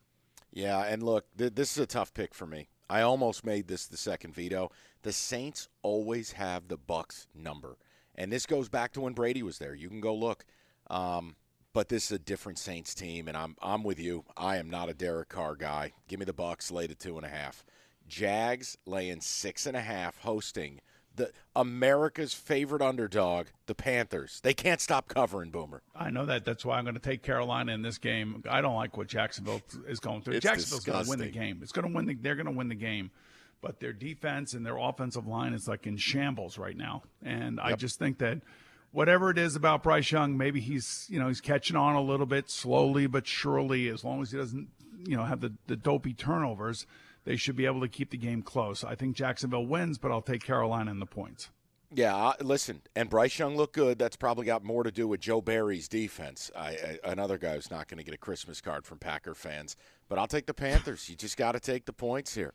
[0.50, 2.68] Yeah, and look, th- this is a tough pick for me.
[2.92, 4.70] I almost made this the second veto.
[5.00, 7.78] The Saints always have the Bucks number,
[8.16, 9.74] and this goes back to when Brady was there.
[9.74, 10.44] You can go look,
[10.90, 11.36] um,
[11.72, 14.26] but this is a different Saints team, and I'm I'm with you.
[14.36, 15.92] I am not a Derek Carr guy.
[16.06, 17.64] Give me the Bucks, lay to two and a half.
[18.06, 20.82] Jags laying six and a half, hosting
[21.16, 24.40] The America's favorite underdog, the Panthers.
[24.42, 25.82] They can't stop covering Boomer.
[25.94, 26.44] I know that.
[26.44, 28.42] That's why I'm going to take Carolina in this game.
[28.48, 30.34] I don't like what Jacksonville is going through.
[30.34, 31.60] It's Jacksonville's going to win the game.
[31.62, 32.06] It's going to win.
[32.06, 33.10] The, they're going to win the game.
[33.60, 37.02] But their defense and their offensive line is like in shambles right now.
[37.22, 38.40] And I just think that
[38.90, 42.26] whatever it is about Bryce Young, maybe he's you know he's catching on a little
[42.26, 43.88] bit slowly but surely.
[43.88, 44.68] As long as he doesn't
[45.04, 46.86] you know have the the dopey turnovers,
[47.24, 48.84] they should be able to keep the game close.
[48.84, 51.50] I think Jacksonville wins, but I'll take Carolina in the points.
[51.94, 53.98] Yeah, listen, and Bryce Young looked good.
[53.98, 56.50] That's probably got more to do with Joe Barry's defense.
[56.56, 59.76] I, I, another guy who's not going to get a Christmas card from Packer fans.
[60.08, 61.10] But I'll take the Panthers.
[61.10, 62.54] you just got to take the points here.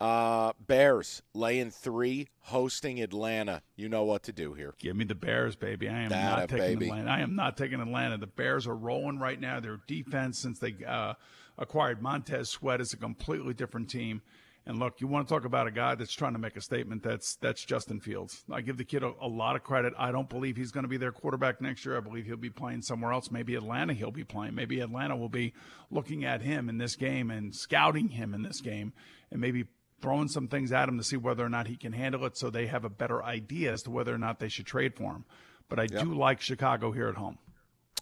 [0.00, 3.62] Uh, Bears laying three, hosting Atlanta.
[3.76, 4.74] You know what to do here.
[4.78, 5.88] Give me the Bears, baby.
[5.88, 6.86] I am That not taking baby.
[6.90, 7.10] Atlanta.
[7.10, 8.18] I am not taking Atlanta.
[8.18, 9.60] The Bears are rolling right now.
[9.60, 11.14] Their defense, since they uh,
[11.58, 14.22] acquired Montez Sweat, is a completely different team.
[14.66, 17.02] And look, you want to talk about a guy that's trying to make a statement.
[17.02, 18.44] That's that's Justin Fields.
[18.50, 19.92] I give the kid a, a lot of credit.
[19.98, 21.98] I don't believe he's going to be their quarterback next year.
[21.98, 23.30] I believe he'll be playing somewhere else.
[23.30, 24.54] Maybe Atlanta he'll be playing.
[24.54, 25.52] Maybe Atlanta will be
[25.90, 28.94] looking at him in this game and scouting him in this game,
[29.30, 29.66] and maybe
[30.00, 32.48] throwing some things at him to see whether or not he can handle it so
[32.48, 35.24] they have a better idea as to whether or not they should trade for him.
[35.68, 37.38] But I do like Chicago here at home.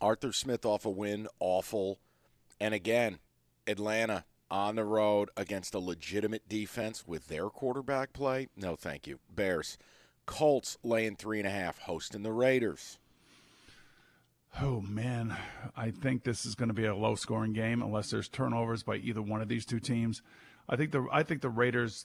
[0.00, 2.00] Arthur Smith off a win, awful.
[2.60, 3.18] And again,
[3.66, 8.48] Atlanta on the road against a legitimate defense with their quarterback play.
[8.56, 9.18] No, thank you.
[9.34, 9.78] Bears.
[10.26, 12.98] Colts laying three and a half, hosting the Raiders.
[14.60, 15.36] Oh man,
[15.76, 18.96] I think this is going to be a low scoring game unless there's turnovers by
[18.96, 20.20] either one of these two teams.
[20.68, 22.04] I think the I think the Raiders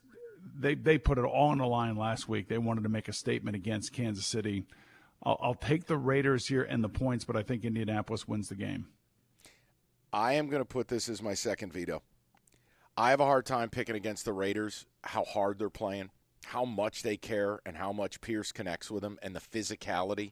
[0.58, 2.48] they they put it all on the line last week.
[2.48, 4.64] They wanted to make a statement against Kansas City.
[5.24, 8.56] I'll, I'll take the Raiders here and the points, but I think Indianapolis wins the
[8.56, 8.88] game.
[10.14, 12.02] I am going to put this as my second veto.
[12.96, 16.10] I have a hard time picking against the Raiders, how hard they're playing,
[16.46, 20.32] how much they care, and how much Pierce connects with them, and the physicality.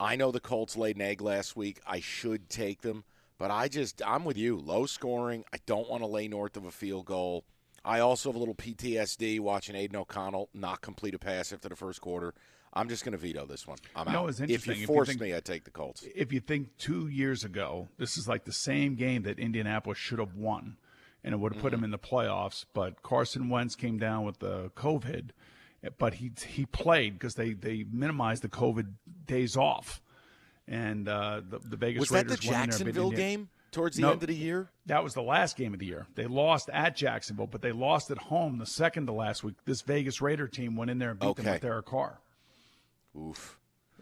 [0.00, 1.80] I know the Colts laid an egg last week.
[1.86, 3.04] I should take them,
[3.38, 4.56] but I just, I'm with you.
[4.56, 5.44] Low scoring.
[5.52, 7.44] I don't want to lay north of a field goal.
[7.84, 11.76] I also have a little PTSD watching Aidan O'Connell not complete a pass after the
[11.76, 12.34] first quarter.
[12.74, 13.78] I'm just going to veto this one.
[13.94, 14.28] I'm You know, out.
[14.30, 16.04] it's if you If you force think- me, I take the Colts.
[16.14, 20.18] if you think two years ago, this is like the same game that Indianapolis should
[20.18, 20.76] have won,
[21.22, 22.64] and it would have put them in the playoffs.
[22.72, 25.30] But Carson Wentz came down with the COVID,
[25.98, 28.94] but he he played because they they minimized the COVID
[29.26, 30.00] days off,
[30.66, 34.02] and uh, the the Vegas Was that the Raiders won in Jacksonville game towards the
[34.02, 34.12] No.
[34.12, 34.70] end of the year?
[34.86, 36.06] That was the last game of the year.
[36.14, 39.56] They lost at Jacksonville, but they lost at home the second to last week.
[39.66, 41.52] This Vegas Raider team went in there and beat them Okay.
[41.52, 42.18] with Derek Carr.
[43.18, 43.58] Oof.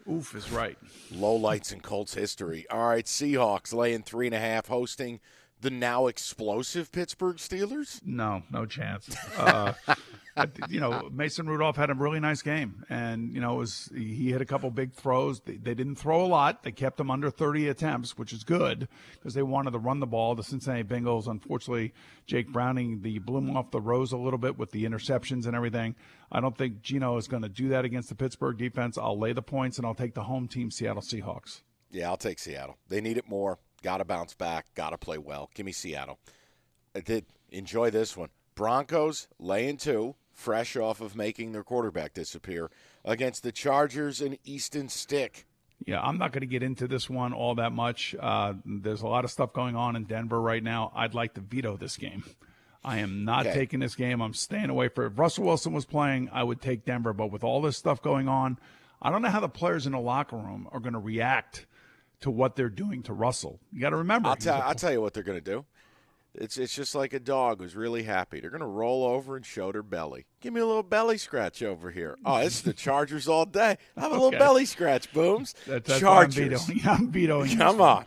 [0.09, 0.77] Oof is right.
[1.11, 2.65] Low lights in Colts history.
[2.69, 5.19] All right, Seahawks laying three and a half, hosting
[5.59, 8.01] the now explosive Pittsburgh Steelers.
[8.03, 9.15] No, no chance.
[9.37, 9.73] Uh,
[10.69, 14.31] you know, Mason Rudolph had a really nice game, and you know, it was he
[14.31, 15.41] hit a couple big throws.
[15.41, 16.63] They, they didn't throw a lot.
[16.63, 20.07] They kept him under 30 attempts, which is good because they wanted to run the
[20.07, 20.35] ball.
[20.35, 21.93] The Cincinnati Bengals, unfortunately,
[22.25, 25.95] Jake Browning, the bloom off the rose a little bit with the interceptions and everything.
[26.31, 28.97] I don't think Gino is going to do that against the Pittsburgh defense.
[28.97, 31.61] I'll lay the points, and I'll take the home team, Seattle Seahawks.
[31.91, 32.77] Yeah, I'll take Seattle.
[32.87, 33.59] They need it more.
[33.83, 34.67] Got to bounce back.
[34.75, 35.49] Got to play well.
[35.53, 36.19] Give me Seattle.
[36.95, 38.29] I did enjoy this one.
[38.55, 42.69] Broncos laying two, fresh off of making their quarterback disappear
[43.05, 45.45] against the Chargers and Easton Stick.
[45.85, 48.15] Yeah, I'm not going to get into this one all that much.
[48.19, 50.91] Uh, there's a lot of stuff going on in Denver right now.
[50.95, 52.23] I'd like to veto this game.
[52.83, 53.53] I am not Okay.
[53.55, 54.21] taking this game.
[54.21, 57.13] I'm staying away for If Russell Wilson was playing, I would take Denver.
[57.13, 58.57] But with all this stuff going on,
[59.01, 61.65] I don't know how the players in the locker room are going to react
[62.21, 63.59] to what they're doing to Russell.
[63.71, 64.29] You got to remember.
[64.29, 65.65] I'll a- I'll tell you what they're going to do.
[66.33, 68.39] It's it's just like a dog who's really happy.
[68.39, 70.25] They're going to roll over and show their belly.
[70.39, 72.17] Give me a little belly scratch over here.
[72.23, 73.77] Oh, it's the Chargers all day.
[73.97, 75.53] Have a little belly scratch, booms.
[75.67, 76.65] That- that's why I'm Chargers.
[76.65, 76.81] vetoing.
[76.87, 77.57] I'm vetoing.
[77.57, 78.05] Come on.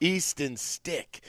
[0.00, 1.20] Easton Stick.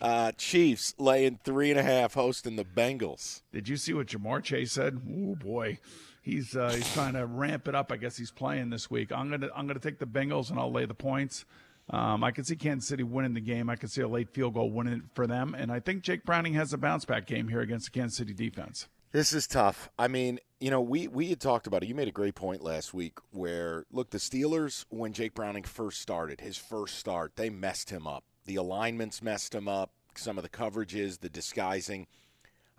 [0.00, 3.42] Uh, Chiefs laying three and a half, hosting the Bengals.
[3.52, 5.00] Did you see what Ja'Marr Chase said?
[5.08, 5.78] Oh boy,
[6.20, 7.92] he's uh, he's trying to ramp it up.
[7.92, 9.12] I guess he's playing this week.
[9.12, 11.44] I'm gonna I'm gonna take the Bengals and I'll lay the points.
[11.90, 13.70] Um, I can see Kansas City winning the game.
[13.70, 16.54] I can see a late field goal winning for them, and I think Jake Browning
[16.54, 18.88] has a bounce back game here against the Kansas City defense.
[19.12, 19.88] This is tough.
[19.98, 21.88] I mean, you know, we we had talked about it.
[21.88, 26.00] You made a great point last week where look, the Steelers when Jake Browning first
[26.00, 28.24] started, his first start, they messed him up.
[28.46, 32.08] The alignments messed him up, some of the coverages, the disguising.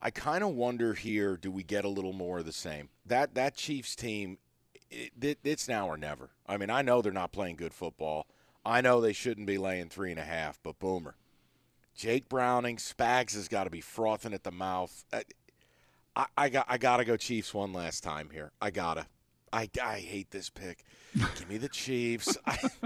[0.02, 2.89] I kind of wonder here, do we get a little more of the same?
[3.06, 4.38] That that Chiefs team
[4.91, 6.30] it, it, it's now or never.
[6.46, 8.28] I mean, I know they're not playing good football.
[8.67, 11.15] I know they shouldn't be laying three and a half, but boomer.
[11.95, 15.03] Jake Browning, Spags has got to be frothing at the mouth.
[15.12, 15.21] Uh,
[16.15, 18.51] I, I got I gotta go Chiefs one last time here.
[18.62, 19.08] I gotta.
[19.53, 20.84] I, I hate this pick.
[21.15, 22.38] Give me the Chiefs.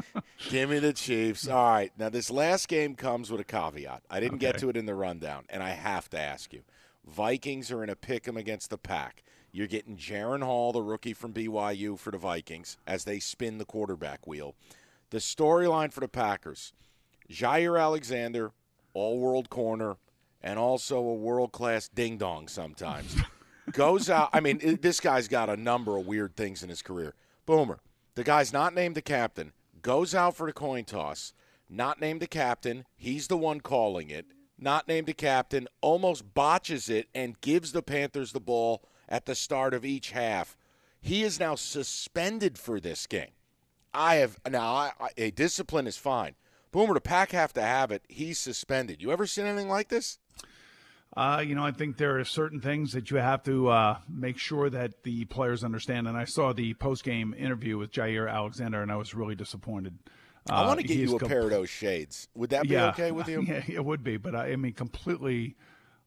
[0.50, 1.48] Give me the Chiefs.
[1.48, 1.91] All right.
[1.98, 4.04] Now, this last game comes with a caveat.
[4.12, 4.52] I didn't okay.
[4.52, 6.62] get to it in the rundown, and I have to ask you.
[7.04, 9.24] Vikings are in a pick 'em against the Pack.
[9.52, 13.65] You're getting Jaren Hall, the rookie from BYU, for the Vikings as they spin the
[13.65, 14.56] quarterback wheel.
[15.12, 16.74] The storyline for the Packers
[17.30, 18.52] Jaire Alexander,
[18.93, 19.97] all world corner,
[20.41, 23.15] and also a world class ding dong sometimes.
[23.74, 24.30] Goes out.
[24.34, 27.13] I mean, this guy's got a number of weird things in his career.
[27.45, 27.80] Boomer,
[28.15, 31.34] the guy's not named the captain, goes out for the coin toss,
[31.69, 32.86] not named the captain.
[32.95, 34.26] He's the one calling it.
[34.58, 39.36] Not named the captain, almost botches it and gives the Panthers the ball at the
[39.36, 40.58] start of each half.
[41.02, 43.32] He is now suspended for this game.
[43.94, 44.74] I have now.
[44.74, 46.36] I, I, a discipline is fine.
[46.72, 48.04] Boomer, the pack have to have it.
[48.08, 49.02] He's suspended.
[49.02, 50.20] You ever seen anything like this?
[51.16, 54.38] Uh, you know, I think there are certain things that you have to uh, make
[54.38, 56.08] sure that the players understand.
[56.08, 60.00] And I saw the post game interview with Jaire Alexander, and I was really disappointed.
[60.50, 62.30] Uh, I want to get you a pair of those shades.
[62.36, 63.42] Would that be yeah, okay with you?
[63.48, 64.16] Yeah, it would be.
[64.16, 65.58] But I, I mean, completely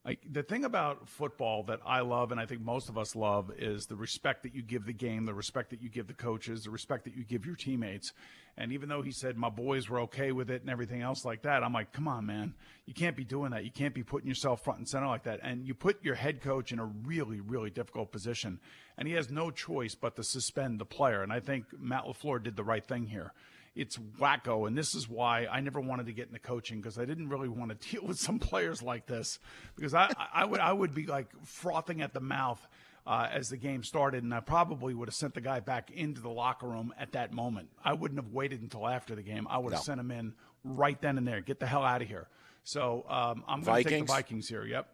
[0.05, 3.51] like the thing about football that I love, and I think most of us love,
[3.57, 6.65] is the respect that you give the game, the respect that you give the coaches,
[6.65, 8.13] the respect that you give your teammates.
[8.59, 11.43] And even though he said my boys were okay with it and everything else like
[11.43, 12.53] that, I'm like, come on, man,
[12.85, 13.65] you can't be doing that.
[13.65, 15.41] You can't be putting yourself front and center like that.
[15.43, 18.61] And you put your head coach in a really, really difficult position,
[18.99, 21.23] and he has no choice but to suspend the player.
[21.23, 23.33] And I think Matt LaFleur did the right thing here
[23.75, 24.67] it's wacko.
[24.67, 27.49] And this is why I never wanted to get into coaching because I didn't really
[27.49, 29.39] want to deal with some players like this
[29.77, 32.67] because I, I would I would be like frothing at the mouth
[33.07, 36.21] uh, as the game started, and I probably would have sent the guy back into
[36.21, 37.69] the locker room at that moment.
[37.85, 39.47] I wouldn't have waited until after the game.
[39.51, 39.85] I would have no.
[39.85, 40.35] sent him in
[40.65, 41.41] right then and there.
[41.41, 42.29] Get the hell out of here.
[42.63, 44.65] So um, I'm going to take the Vikings here.
[44.65, 44.89] Yep.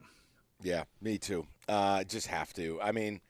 [0.63, 1.47] Yeah, me too.
[1.69, 2.81] Uh, just have to.
[2.83, 3.21] I mean,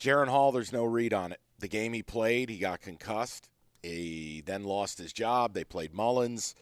[0.00, 1.40] Jaren Hall, there's no read on it.
[1.58, 3.48] The game he played, he got concussed.
[3.86, 5.54] He then lost his job.
[5.54, 6.54] They played Mullens.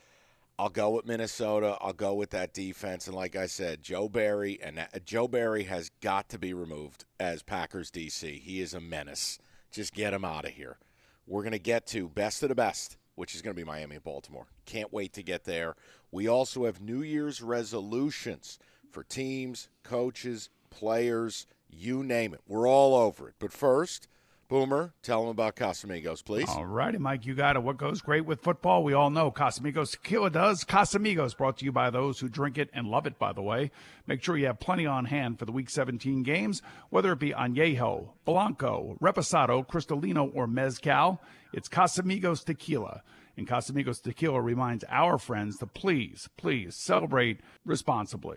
[0.58, 1.76] I'll go with Minnesota.
[1.80, 3.06] I'll go with that defense.
[3.06, 7.04] And like I said, Joe Barry and that, Joe Barry has got to be removed
[7.18, 8.40] as Packers DC.
[8.40, 9.38] He is a menace.
[9.72, 10.78] Just get him out of here.
[11.26, 13.96] We're going to get to best of the best, which is going to be Miami
[13.96, 14.46] and Baltimore.
[14.66, 15.74] Can't wait to get there.
[16.12, 18.58] We also have New Year's resolutions
[18.92, 22.40] for teams, coaches, players, you name it.
[22.46, 23.34] We're all over it.
[23.40, 24.06] But first,
[24.54, 26.48] Boomer, tell them about Casamigos, please.
[26.48, 27.64] All righty, Mike, you got it.
[27.64, 28.84] What goes great with football?
[28.84, 30.62] We all know Casamigos tequila does.
[30.62, 33.72] Casamigos brought to you by those who drink it and love it, by the way.
[34.06, 37.32] Make sure you have plenty on hand for the Week 17 games, whether it be
[37.32, 41.20] Añejo, Blanco, Reposado, Cristalino, or Mezcal.
[41.52, 43.02] It's Casamigos tequila.
[43.36, 48.36] And Casamigos tequila reminds our friends to please, please celebrate responsibly.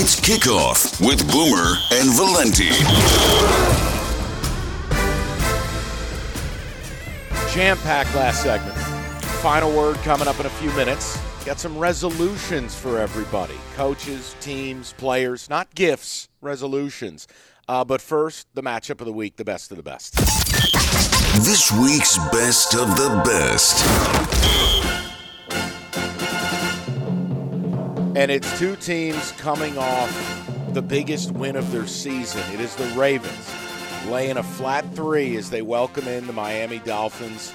[0.00, 2.68] It's kickoff with Boomer and Valenti.
[7.52, 8.76] Jam packed last segment.
[9.42, 11.18] Final word coming up in a few minutes.
[11.44, 17.26] Got some resolutions for everybody coaches, teams, players, not gifts, resolutions.
[17.66, 20.14] Uh, but first, the matchup of the week, the best of the best.
[21.44, 25.07] This week's best of the best.
[28.16, 32.42] And it's two teams coming off the biggest win of their season.
[32.52, 33.54] It is the Ravens
[34.08, 37.52] laying a flat three as they welcome in the Miami Dolphins.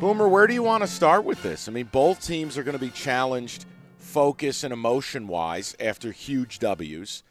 [0.00, 1.68] Boomer, where do you want to start with this?
[1.68, 3.66] I mean, both teams are going to be challenged
[3.98, 7.22] focus and emotion wise after huge W's.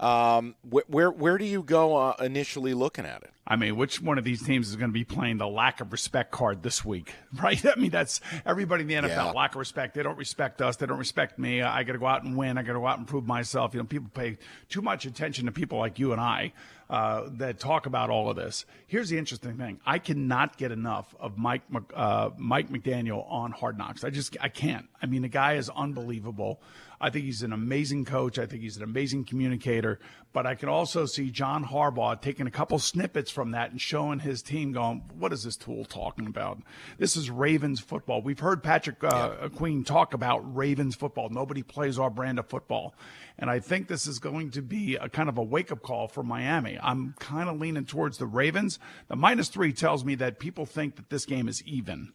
[0.00, 3.30] Um, wh- where where do you go uh, initially looking at it?
[3.46, 5.92] I mean, which one of these teams is going to be playing the lack of
[5.92, 7.62] respect card this week, right?
[7.64, 9.08] I mean, that's everybody in the NFL.
[9.08, 9.30] Yeah.
[9.32, 9.94] Lack of respect.
[9.94, 10.76] They don't respect us.
[10.76, 11.62] They don't respect me.
[11.62, 12.56] I got to go out and win.
[12.58, 13.74] I got to go out and prove myself.
[13.74, 14.38] You know, people pay
[14.68, 16.52] too much attention to people like you and I
[16.88, 18.64] uh, that talk about all of this.
[18.86, 21.62] Here's the interesting thing: I cannot get enough of Mike
[21.94, 24.04] uh, Mike McDaniel on Hard Knocks.
[24.04, 24.86] I just I can't.
[25.02, 26.60] I mean, the guy is unbelievable.
[27.04, 28.38] I think he's an amazing coach.
[28.38, 29.98] I think he's an amazing communicator.
[30.32, 34.20] But I can also see John Harbaugh taking a couple snippets from that and showing
[34.20, 36.62] his team going, what is this tool talking about?
[36.96, 38.22] This is Ravens football.
[38.22, 39.48] We've heard Patrick uh, yeah.
[39.48, 41.28] Queen talk about Ravens football.
[41.28, 42.94] Nobody plays our brand of football.
[43.38, 46.08] And I think this is going to be a kind of a wake up call
[46.08, 46.78] for Miami.
[46.82, 48.78] I'm kind of leaning towards the Ravens.
[49.08, 52.14] The minus three tells me that people think that this game is even.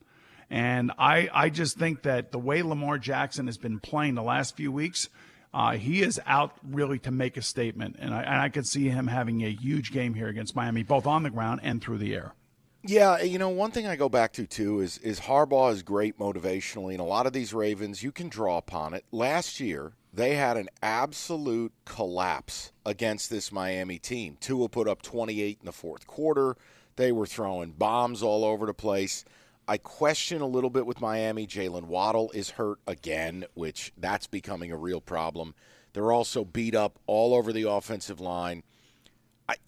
[0.49, 4.55] And I, I just think that the way Lamar Jackson has been playing the last
[4.55, 5.09] few weeks,
[5.53, 7.97] uh, he is out really to make a statement.
[7.99, 11.05] And I, and I could see him having a huge game here against Miami, both
[11.05, 12.33] on the ground and through the air.
[12.81, 16.17] Yeah, you know, one thing I go back to too is is Harbaugh is great
[16.17, 19.03] motivationally, and a lot of these Ravens you can draw upon it.
[19.11, 24.37] Last year, they had an absolute collapse against this Miami team.
[24.39, 26.55] Tua put up 28 in the fourth quarter.
[26.95, 29.25] They were throwing bombs all over the place.
[29.69, 31.45] I question a little bit with Miami.
[31.45, 35.53] Jaylen Waddle is hurt again, which that's becoming a real problem.
[35.93, 38.63] They're also beat up all over the offensive line.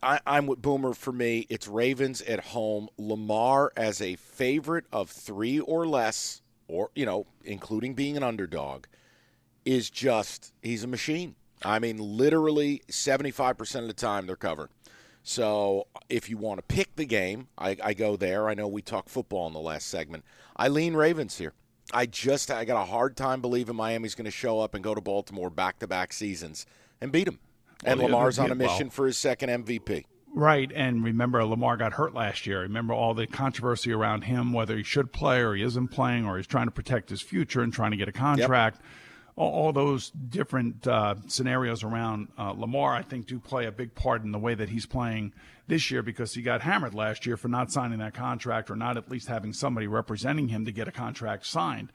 [0.02, 1.45] I, am with Boomer for me.
[1.49, 2.89] It's Ravens at home.
[2.97, 8.86] Lamar as a favorite of three or less, or, you know, including being an underdog,
[9.66, 11.36] is just, he's a machine.
[11.64, 14.72] I mean, literally 75% of the time they're covered.
[15.24, 18.49] So if you want to pick the game, I, I go there.
[18.49, 20.24] I know we talked football in the last segment.
[20.55, 21.53] I lean Ravens here.
[21.93, 24.95] I just I got a hard time believing Miami's going to show up and go
[24.95, 26.65] to Baltimore back to back seasons
[26.99, 27.39] and beat them.
[27.84, 30.05] And well, Lamar's on a mission well, for his second MVP.
[30.34, 32.61] Right, and remember Lamar got hurt last year.
[32.61, 36.38] Remember all the controversy around him, whether he should play or he isn't playing, or
[36.38, 38.78] he's trying to protect his future and trying to get a contract.
[38.78, 38.86] Yep.
[39.36, 43.95] All, all, those different uh, scenarios around uh, Lamar, I think, do play a big
[43.95, 45.34] part in the way that he's playing
[45.67, 48.97] this year because he got hammered last year for not signing that contract or not
[48.97, 51.91] at least having somebody representing him to get a contract signed.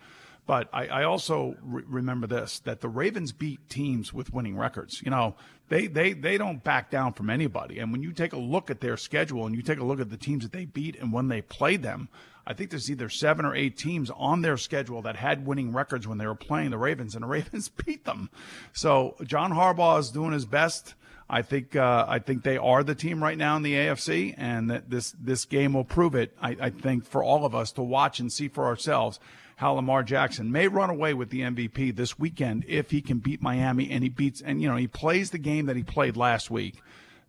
[0.47, 5.03] But I, I also re- remember this that the Ravens beat teams with winning records.
[5.03, 5.35] You know,
[5.69, 7.81] they, they, they don't back down from anybody.
[7.81, 10.09] And when you take a look at their schedule and you take a look at
[10.09, 12.09] the teams that they beat and when they played them,
[12.47, 16.07] I think there's either seven or eight teams on their schedule that had winning records
[16.07, 18.31] when they were playing the Ravens, and the Ravens beat them.
[18.73, 20.95] So John Harbaugh is doing his best.
[21.29, 24.71] I think uh, I think they are the team right now in the AFC, and
[24.71, 26.37] that this this game will prove it.
[26.41, 29.19] I, I think for all of us to watch and see for ourselves
[29.57, 33.43] how Lamar Jackson may run away with the MVP this weekend if he can beat
[33.43, 36.49] Miami and he beats and you know he plays the game that he played last
[36.49, 36.81] week,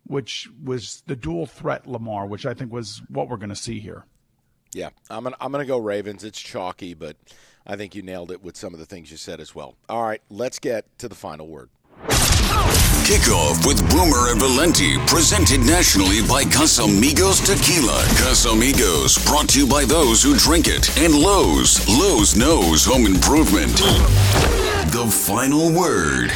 [0.06, 3.80] which was the dual threat Lamar, which I think was what we're going to see
[3.80, 4.04] here.
[4.72, 6.24] Yeah, I'm gonna I'm gonna go Ravens.
[6.24, 7.16] It's chalky, but
[7.66, 9.74] I think you nailed it with some of the things you said as well.
[9.88, 11.70] All right, let's get to the final word.
[13.08, 18.02] Kickoff with Boomer and Valenti, presented nationally by Casamigos Tequila.
[18.20, 20.96] Casamigos, brought to you by those who drink it.
[20.98, 21.88] And Lowe's.
[21.88, 23.72] Lowe's knows home improvement.
[24.92, 26.30] The final word.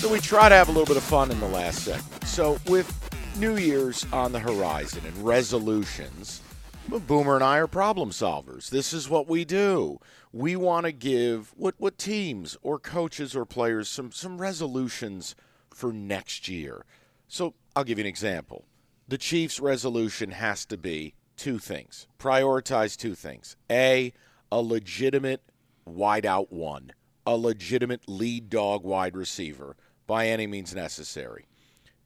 [0.00, 2.24] So we try to have a little bit of fun in the last segment.
[2.24, 2.88] So with
[3.36, 6.40] New Year's on the horizon and resolutions,
[6.88, 8.70] Boomer and I are problem solvers.
[8.70, 9.98] This is what we do.
[10.32, 15.34] We want to give what, what teams or coaches or players some, some resolutions
[15.70, 16.84] for next year.
[17.26, 18.66] So I'll give you an example.
[19.08, 23.56] The Chiefs' resolution has to be two things prioritize two things.
[23.68, 24.12] A,
[24.52, 25.42] a legitimate
[25.88, 26.92] wideout one,
[27.26, 29.76] a legitimate lead dog wide receiver
[30.06, 31.46] by any means necessary.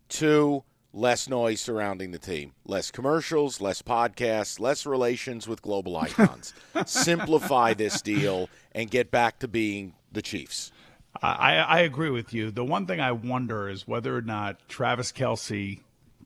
[0.09, 6.55] Two, less noise surrounding the team, less commercials, less podcasts, less relations with global icons.
[6.87, 10.73] Simplify this deal and get back to being the Chiefs.
[11.21, 12.51] I, I agree with you.
[12.51, 15.81] The one thing I wonder is whether or not Travis Kelce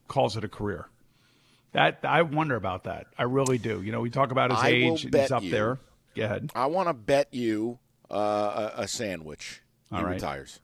[0.07, 0.87] calls it a career.
[1.71, 3.07] That I wonder about that.
[3.17, 3.81] I really do.
[3.81, 5.79] You know, we talk about his I age; he's up you, there.
[6.15, 6.51] Go ahead.
[6.53, 7.79] I want to bet you
[8.11, 9.63] uh, a, a, sandwich.
[9.89, 10.13] He All right.
[10.13, 10.59] retires.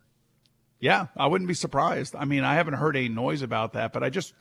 [0.80, 2.16] Yeah, I wouldn't be surprised.
[2.16, 4.34] I mean, I haven't heard any noise about that, but I just,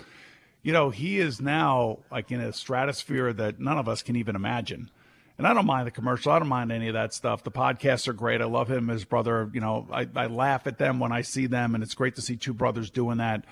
[0.63, 4.37] you know, he is now like in a stratosphere that none of us can even
[4.37, 4.91] imagine.
[5.37, 6.33] And I don't mind the commercial.
[6.33, 7.45] I don't mind any of that stuff.
[7.45, 8.41] The podcasts are great.
[8.41, 9.49] I love him, his brother.
[9.53, 12.23] You know, I, I laugh at them when I see them, and it's great to
[12.23, 13.45] see two brothers doing that.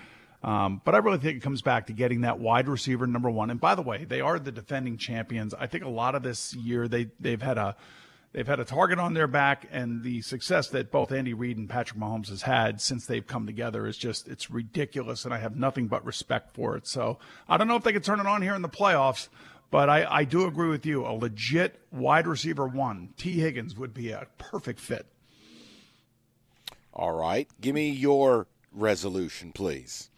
[0.42, 3.50] Um, but I really think it comes back to getting that wide receiver number one.
[3.50, 5.54] And by the way, they are the defending champions.
[5.54, 7.76] I think a lot of this year they they've had a
[8.36, 11.70] They've had a target on their back, and the success that both Andy Reid and
[11.70, 15.56] Patrick Mahomes has had since they've come together is just it's ridiculous, and I have
[15.56, 16.86] nothing but respect for it.
[16.86, 17.18] So
[17.48, 19.28] I don't know if they can turn it on here in the playoffs,
[19.70, 21.06] but I, I do agree with you.
[21.06, 25.06] A legit wide receiver one, Tee Higgins, would be a perfect fit.
[26.92, 30.10] All right, give me your resolution, please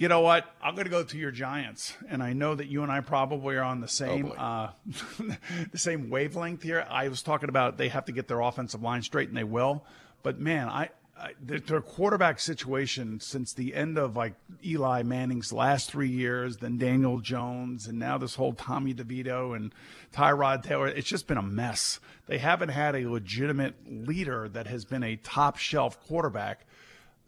[0.00, 0.46] you know what?
[0.62, 3.56] I'm going to go to your Giants, and I know that you and I probably
[3.56, 4.70] are on the same oh uh,
[5.72, 6.86] the same wavelength here.
[6.88, 9.84] I was talking about they have to get their offensive line straight, and they will.
[10.22, 10.88] But man, I
[11.38, 14.32] their, their quarterback situation since the end of like
[14.64, 19.70] Eli Manning's last three years, then Daniel Jones, and now this whole Tommy DeVito and
[20.14, 20.88] Tyrod Taylor.
[20.88, 22.00] It's just been a mess.
[22.26, 26.64] They haven't had a legitimate leader that has been a top shelf quarterback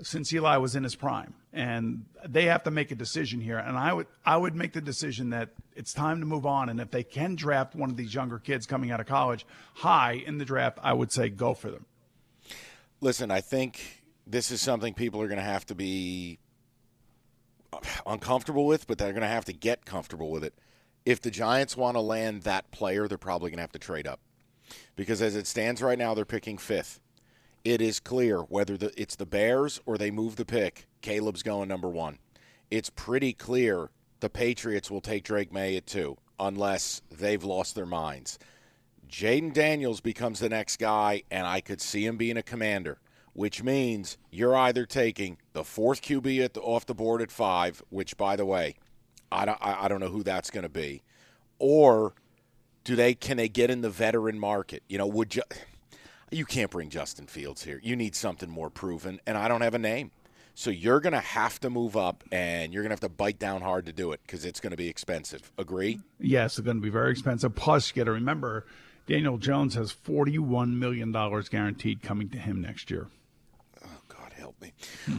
[0.01, 3.59] since Eli was in his prime, and they have to make a decision here.
[3.59, 6.69] And I would I would make the decision that it's time to move on.
[6.69, 10.23] And if they can draft one of these younger kids coming out of college high
[10.27, 11.87] in the draft, I would say go for them.
[13.01, 16.39] Listen, I think this is something people are going to have to be
[18.07, 20.55] uncomfortable with, but they're going to have to get comfortable with it.
[21.05, 24.07] If the Giants want to land that player, they're probably going to have to trade
[24.07, 24.21] up.
[24.95, 27.01] Because as it stands right now, they're picking fifth
[27.65, 31.69] it is clear whether the, it's the Bears or they move the pick, Caleb's going
[31.69, 32.19] number one.
[32.71, 33.91] It's pretty clear
[34.21, 38.39] the Patriots will take Drake Maye at two, unless they've lost their minds.
[39.09, 42.99] Jayden Daniels becomes the next guy, and I could see him being a commander,
[43.35, 48.17] which means you're either taking the fourth QB the, off the board at five, which,
[48.17, 48.77] by the way,
[49.31, 51.03] I don't, I don't know who that's going to be,
[51.59, 52.15] or
[52.85, 54.83] do they can they get in the veteran market?
[54.89, 55.43] You know, would you
[56.33, 57.81] you can't bring Justin Fields here.
[57.83, 60.11] You need something more proven, and I don't have a name.
[60.55, 63.39] So you're going to have to move up, and you're going to have to bite
[63.39, 65.51] down hard to do it because it's going to be expensive.
[65.57, 66.01] Agree?
[66.21, 67.55] Yes, it's going to be very expensive.
[67.55, 68.67] Plus, you got to remember,
[69.07, 73.09] Daniel Jones has $41 million guaranteed coming to him next year.
[73.83, 74.73] Oh, God help me.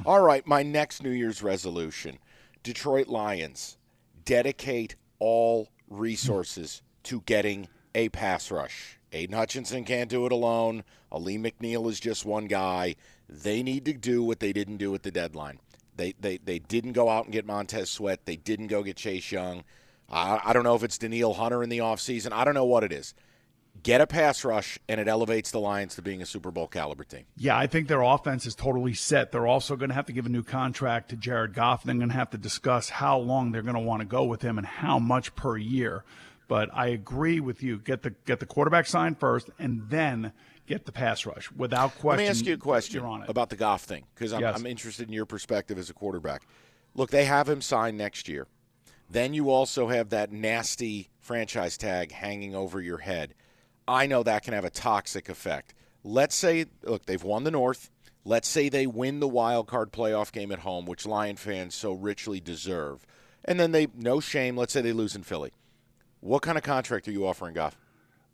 [0.05, 2.19] All right, my next New Year's resolution
[2.61, 3.77] Detroit Lions
[4.23, 8.99] dedicate all resources to getting a pass rush.
[9.11, 10.83] Aidan Hutchinson can't do it alone.
[11.13, 12.95] Alim McNeill is just one guy.
[13.29, 15.59] They need to do what they didn't do at the deadline.
[15.95, 18.25] They they, they didn't go out and get Montez Sweat.
[18.25, 19.63] They didn't go get Chase Young.
[20.09, 22.31] I, I don't know if it's Danielle Hunter in the offseason.
[22.31, 23.13] I don't know what it is.
[23.81, 27.03] Get a pass rush, and it elevates the Lions to being a Super Bowl caliber
[27.03, 27.25] team.
[27.35, 29.31] Yeah, I think their offense is totally set.
[29.31, 31.83] They're also going to have to give a new contract to Jared Goff.
[31.83, 34.43] They're going to have to discuss how long they're going to want to go with
[34.43, 36.03] him and how much per year.
[36.47, 37.79] But I agree with you.
[37.79, 40.33] Get the get the quarterback signed first, and then
[40.73, 42.09] get the pass rush without question.
[42.09, 44.57] Let me ask you a question about the Goff thing because I'm, yes.
[44.57, 46.43] I'm interested in your perspective as a quarterback.
[46.95, 48.47] Look, they have him signed next year.
[49.09, 53.35] Then you also have that nasty franchise tag hanging over your head.
[53.87, 55.73] I know that can have a toxic effect.
[56.03, 57.89] Let's say, look, they've won the North.
[58.25, 61.91] Let's say they win the wild card playoff game at home, which Lion fans so
[61.91, 63.05] richly deserve.
[63.45, 65.51] And then they, no shame, let's say they lose in Philly.
[66.21, 67.77] What kind of contract are you offering Goff?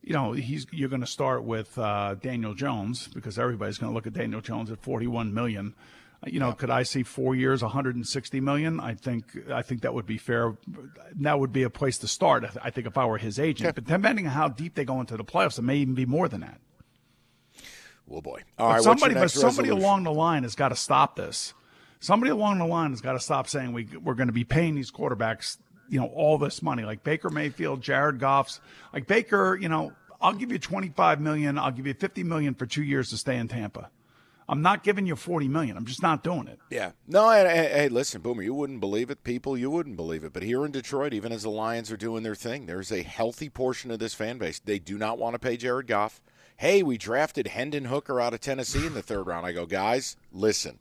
[0.01, 3.95] You know, he's you're going to start with uh, Daniel Jones because everybody's going to
[3.95, 5.75] look at Daniel Jones at 41 million.
[6.25, 6.55] You know, yeah.
[6.55, 8.79] could I see four years, 160 million?
[8.79, 10.57] I think I think that would be fair.
[11.15, 12.45] That would be a place to start.
[12.61, 15.15] I think if I were his agent, but depending on how deep they go into
[15.15, 16.59] the playoffs, it may even be more than that.
[18.05, 19.77] Well, boy, all right, Somebody, but somebody resolution?
[19.77, 21.53] along the line has got to stop this.
[21.99, 24.75] Somebody along the line has got to stop saying we we're going to be paying
[24.75, 25.57] these quarterbacks
[25.89, 28.61] you know all this money like Baker Mayfield, Jared Goff's
[28.93, 32.65] like Baker, you know, I'll give you 25 million, I'll give you 50 million for
[32.65, 33.89] 2 years to stay in Tampa.
[34.49, 35.77] I'm not giving you 40 million.
[35.77, 36.57] I'm just not doing it.
[36.71, 36.93] Yeah.
[37.07, 39.23] No, hey, hey, listen, Boomer, you wouldn't believe it.
[39.23, 40.33] People, you wouldn't believe it.
[40.33, 43.47] But here in Detroit, even as the Lions are doing their thing, there's a healthy
[43.47, 44.57] portion of this fan base.
[44.57, 46.19] They do not want to pay Jared Goff.
[46.57, 49.45] Hey, we drafted Hendon Hooker out of Tennessee in the third round.
[49.45, 50.79] I go, guys, listen,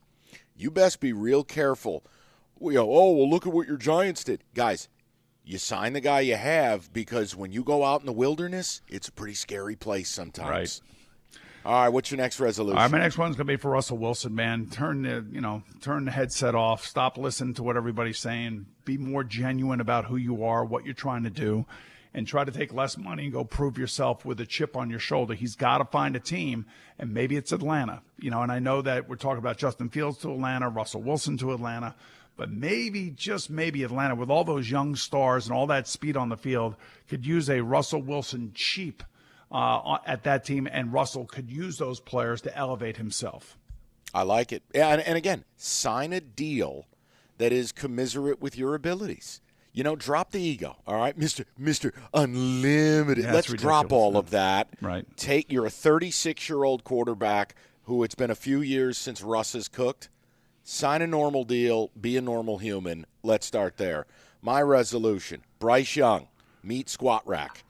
[0.57, 2.03] you best be real careful.
[2.59, 4.45] We go, oh, well, look at what your Giants did.
[4.55, 4.89] Guys,
[5.49, 9.09] you sign the guy you have because when you go out in the wilderness, it's
[9.09, 10.51] a pretty scary place sometimes.
[10.51, 10.81] Right.
[11.65, 12.77] All right, what's your next resolution?
[12.77, 14.67] All right, my next one's gonna be for Russell Wilson, man.
[14.67, 16.85] Turn the you know turn the headset off.
[16.85, 18.67] Stop listening to what everybody's saying.
[18.85, 21.67] Be more genuine about who you are, what you're trying to do,
[22.13, 25.01] and try to take less money and go prove yourself with a chip on your
[25.01, 25.35] shoulder.
[25.35, 26.67] He's got to find a team,
[26.99, 28.03] and maybe it's Atlanta.
[28.19, 31.39] You know, and I know that we're talking about Justin Fields to Atlanta, Russell Wilson
[31.39, 31.95] to Atlanta.
[32.39, 36.29] But maybe, just maybe, Atlanta, with all those young stars and all that speed on
[36.29, 36.77] the field,
[37.09, 39.03] could use a Russell Wilson cheap
[39.51, 43.59] uh, at that team, and Russell could use those players to elevate himself.
[44.15, 44.63] I like it.
[44.73, 46.87] And, and again, sign a deal
[47.39, 49.41] that is commiserate with your abilities.
[49.73, 50.77] You know, drop the ego.
[50.87, 53.25] All right, Mister Mister Unlimited.
[53.25, 54.69] Yeah, Let's drop all of that.
[54.81, 55.05] Right.
[55.17, 55.53] Take.
[55.53, 59.69] You're a 36 year old quarterback who it's been a few years since Russ has
[59.69, 60.09] cooked
[60.69, 63.07] sign a normal deal, be a normal human.
[63.23, 64.07] Let's start there.
[64.43, 66.29] My resolution Bryce Young,
[66.63, 67.65] meet squat rack.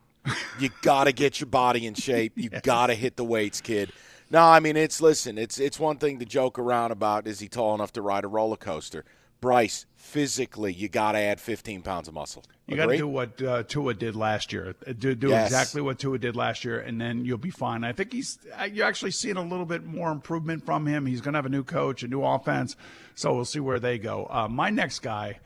[0.59, 2.33] you got to get your body in shape.
[2.37, 2.63] You yes.
[2.63, 3.93] got to hit the weights, kid.
[4.31, 5.39] No, I mean it's listen.
[5.39, 7.27] It's it's one thing to joke around about.
[7.27, 9.05] Is he tall enough to ride a roller coaster?
[9.41, 12.43] Bryce, physically, you got to add 15 pounds of muscle.
[12.69, 14.75] You got to do what uh, Tua did last year.
[14.87, 15.47] Uh, Do, do Yes.
[15.47, 17.83] exactly what Tua did last year, and then you'll be fine.
[17.83, 21.07] I think he's uh, you're actually seeing a little bit more improvement from him.
[21.07, 22.77] He's going to have a new coach, a new offense,
[23.15, 24.27] so we'll see where they go.
[24.31, 25.39] Uh, my next guy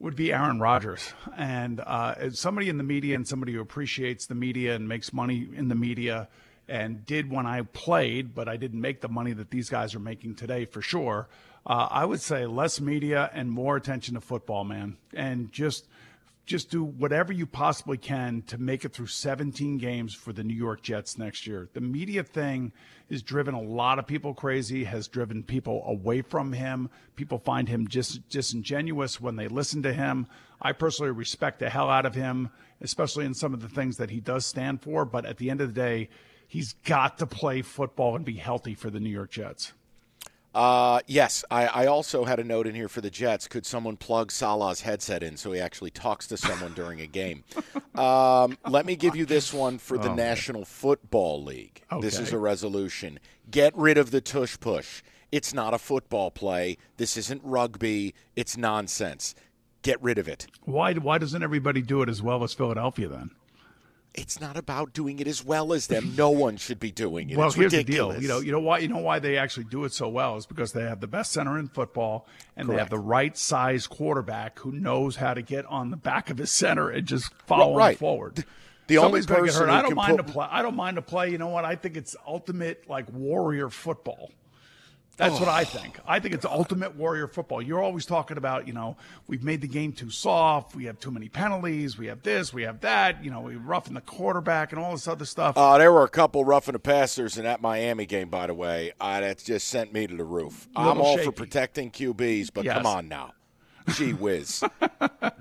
[0.00, 4.26] would be Aaron Rodgers, and uh, as somebody in the media and somebody who appreciates
[4.26, 6.26] the media and makes money in the media,
[6.66, 10.00] and did when I played, but I didn't make the money that these guys are
[10.00, 11.28] making today for sure.
[11.66, 15.86] Uh, I would say less media and more attention to football, man, and just
[16.46, 20.54] just do whatever you possibly can to make it through 17 games for the New
[20.56, 21.68] York Jets next year.
[21.74, 22.72] The media thing
[23.08, 26.90] has driven a lot of people crazy, has driven people away from him.
[27.16, 30.26] People find him just disingenuous when they listen to him.
[30.60, 34.10] I personally respect the hell out of him, especially in some of the things that
[34.10, 35.04] he does stand for.
[35.04, 36.08] But at the end of the day,
[36.48, 39.72] he's got to play football and be healthy for the New York Jets.
[40.54, 43.46] Uh, yes, I, I also had a note in here for the Jets.
[43.46, 47.44] Could someone plug Salah's headset in so he actually talks to someone during a game?
[47.92, 51.82] Um, let me give you this one for the National Football League.
[52.00, 53.18] This is a resolution.
[53.50, 55.02] Get rid of the tush push.
[55.32, 56.78] It's not a football play.
[56.96, 58.14] This isn't rugby.
[58.36, 59.34] It's nonsense.
[59.82, 60.46] Get rid of it.
[60.62, 63.32] Why, why doesn't everybody do it as well as Philadelphia then?
[64.12, 66.14] It's not about doing it as well as them.
[66.16, 67.36] No one should be doing it.
[67.36, 68.16] Well, it's here's ridiculous.
[68.16, 68.22] the deal.
[68.22, 70.46] You know, you know why you know why they actually do it so well is
[70.46, 74.58] because they have the best center in football and they have the right size quarterback
[74.58, 77.92] who knows how to get on the back of his center and just follow Right.
[77.92, 78.44] him forward.
[78.88, 79.70] The only Somebody's gonna get person.
[79.70, 80.48] I don't mind to play.
[80.50, 81.30] I don't mind to play.
[81.30, 81.64] You know what?
[81.64, 84.32] I think it's ultimate like warrior football.
[85.20, 85.98] That's what I think.
[86.06, 87.60] I think it's ultimate warrior football.
[87.60, 88.96] You're always talking about, you know,
[89.28, 90.74] we've made the game too soft.
[90.74, 91.98] We have too many penalties.
[91.98, 92.52] We have this.
[92.54, 93.22] We have that.
[93.22, 95.56] You know, we roughen the quarterback and all this other stuff.
[95.58, 98.92] Uh, there were a couple roughing the passers in that Miami game, by the way.
[99.00, 100.68] Uh, that just sent me to the roof.
[100.74, 102.76] I'm all for protecting QBs, but Yes.
[102.78, 103.34] come on now.
[103.94, 104.62] Gee whiz.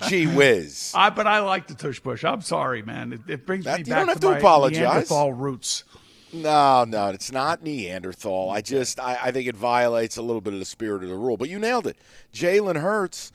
[0.07, 0.91] Gee whiz.
[0.95, 2.23] I, but I like the tush push.
[2.23, 3.13] I'm sorry, man.
[3.13, 4.79] It, it brings That- me you back don't have to to my apologize.
[4.81, 5.83] Neanderthal roots.
[6.31, 8.51] No, no, it's not Neanderthal.
[8.51, 11.15] I just, I, I think it violates a little bit of the spirit of the
[11.15, 11.37] rule.
[11.37, 11.97] But you nailed it.
[12.33, 13.31] Jalen Hurts,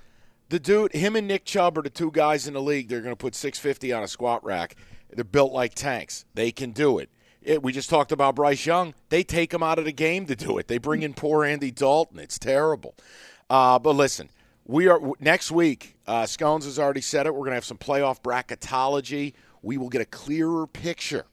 [0.48, 2.88] the dude, him and Nick Chubb are the two guys in the league.
[2.88, 4.76] They're going to put 650 on a squat rack.
[5.12, 6.24] They're built like tanks.
[6.34, 7.10] They can do it.
[7.42, 7.62] it.
[7.62, 8.94] We just talked about Bryce Young.
[9.08, 10.68] They take him out of the game to do it.
[10.68, 12.20] They bring in poor Andy Dalton.
[12.20, 12.94] It's terrible.
[13.50, 14.30] Uh, but listen,
[14.66, 15.96] we are next week.
[16.06, 17.34] Uh, Scones has already said it.
[17.34, 19.34] We're going to have some playoff bracketology.
[19.62, 21.26] We will get a clearer picture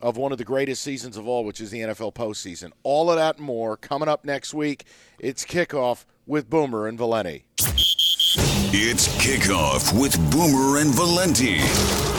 [0.00, 2.72] of one of the greatest seasons of all, which is the NFL postseason.
[2.82, 4.84] All of that and more coming up next week.
[5.18, 7.44] It's kickoff with Boomer and Valenti.
[7.56, 12.17] It's kickoff with Boomer and Valenti.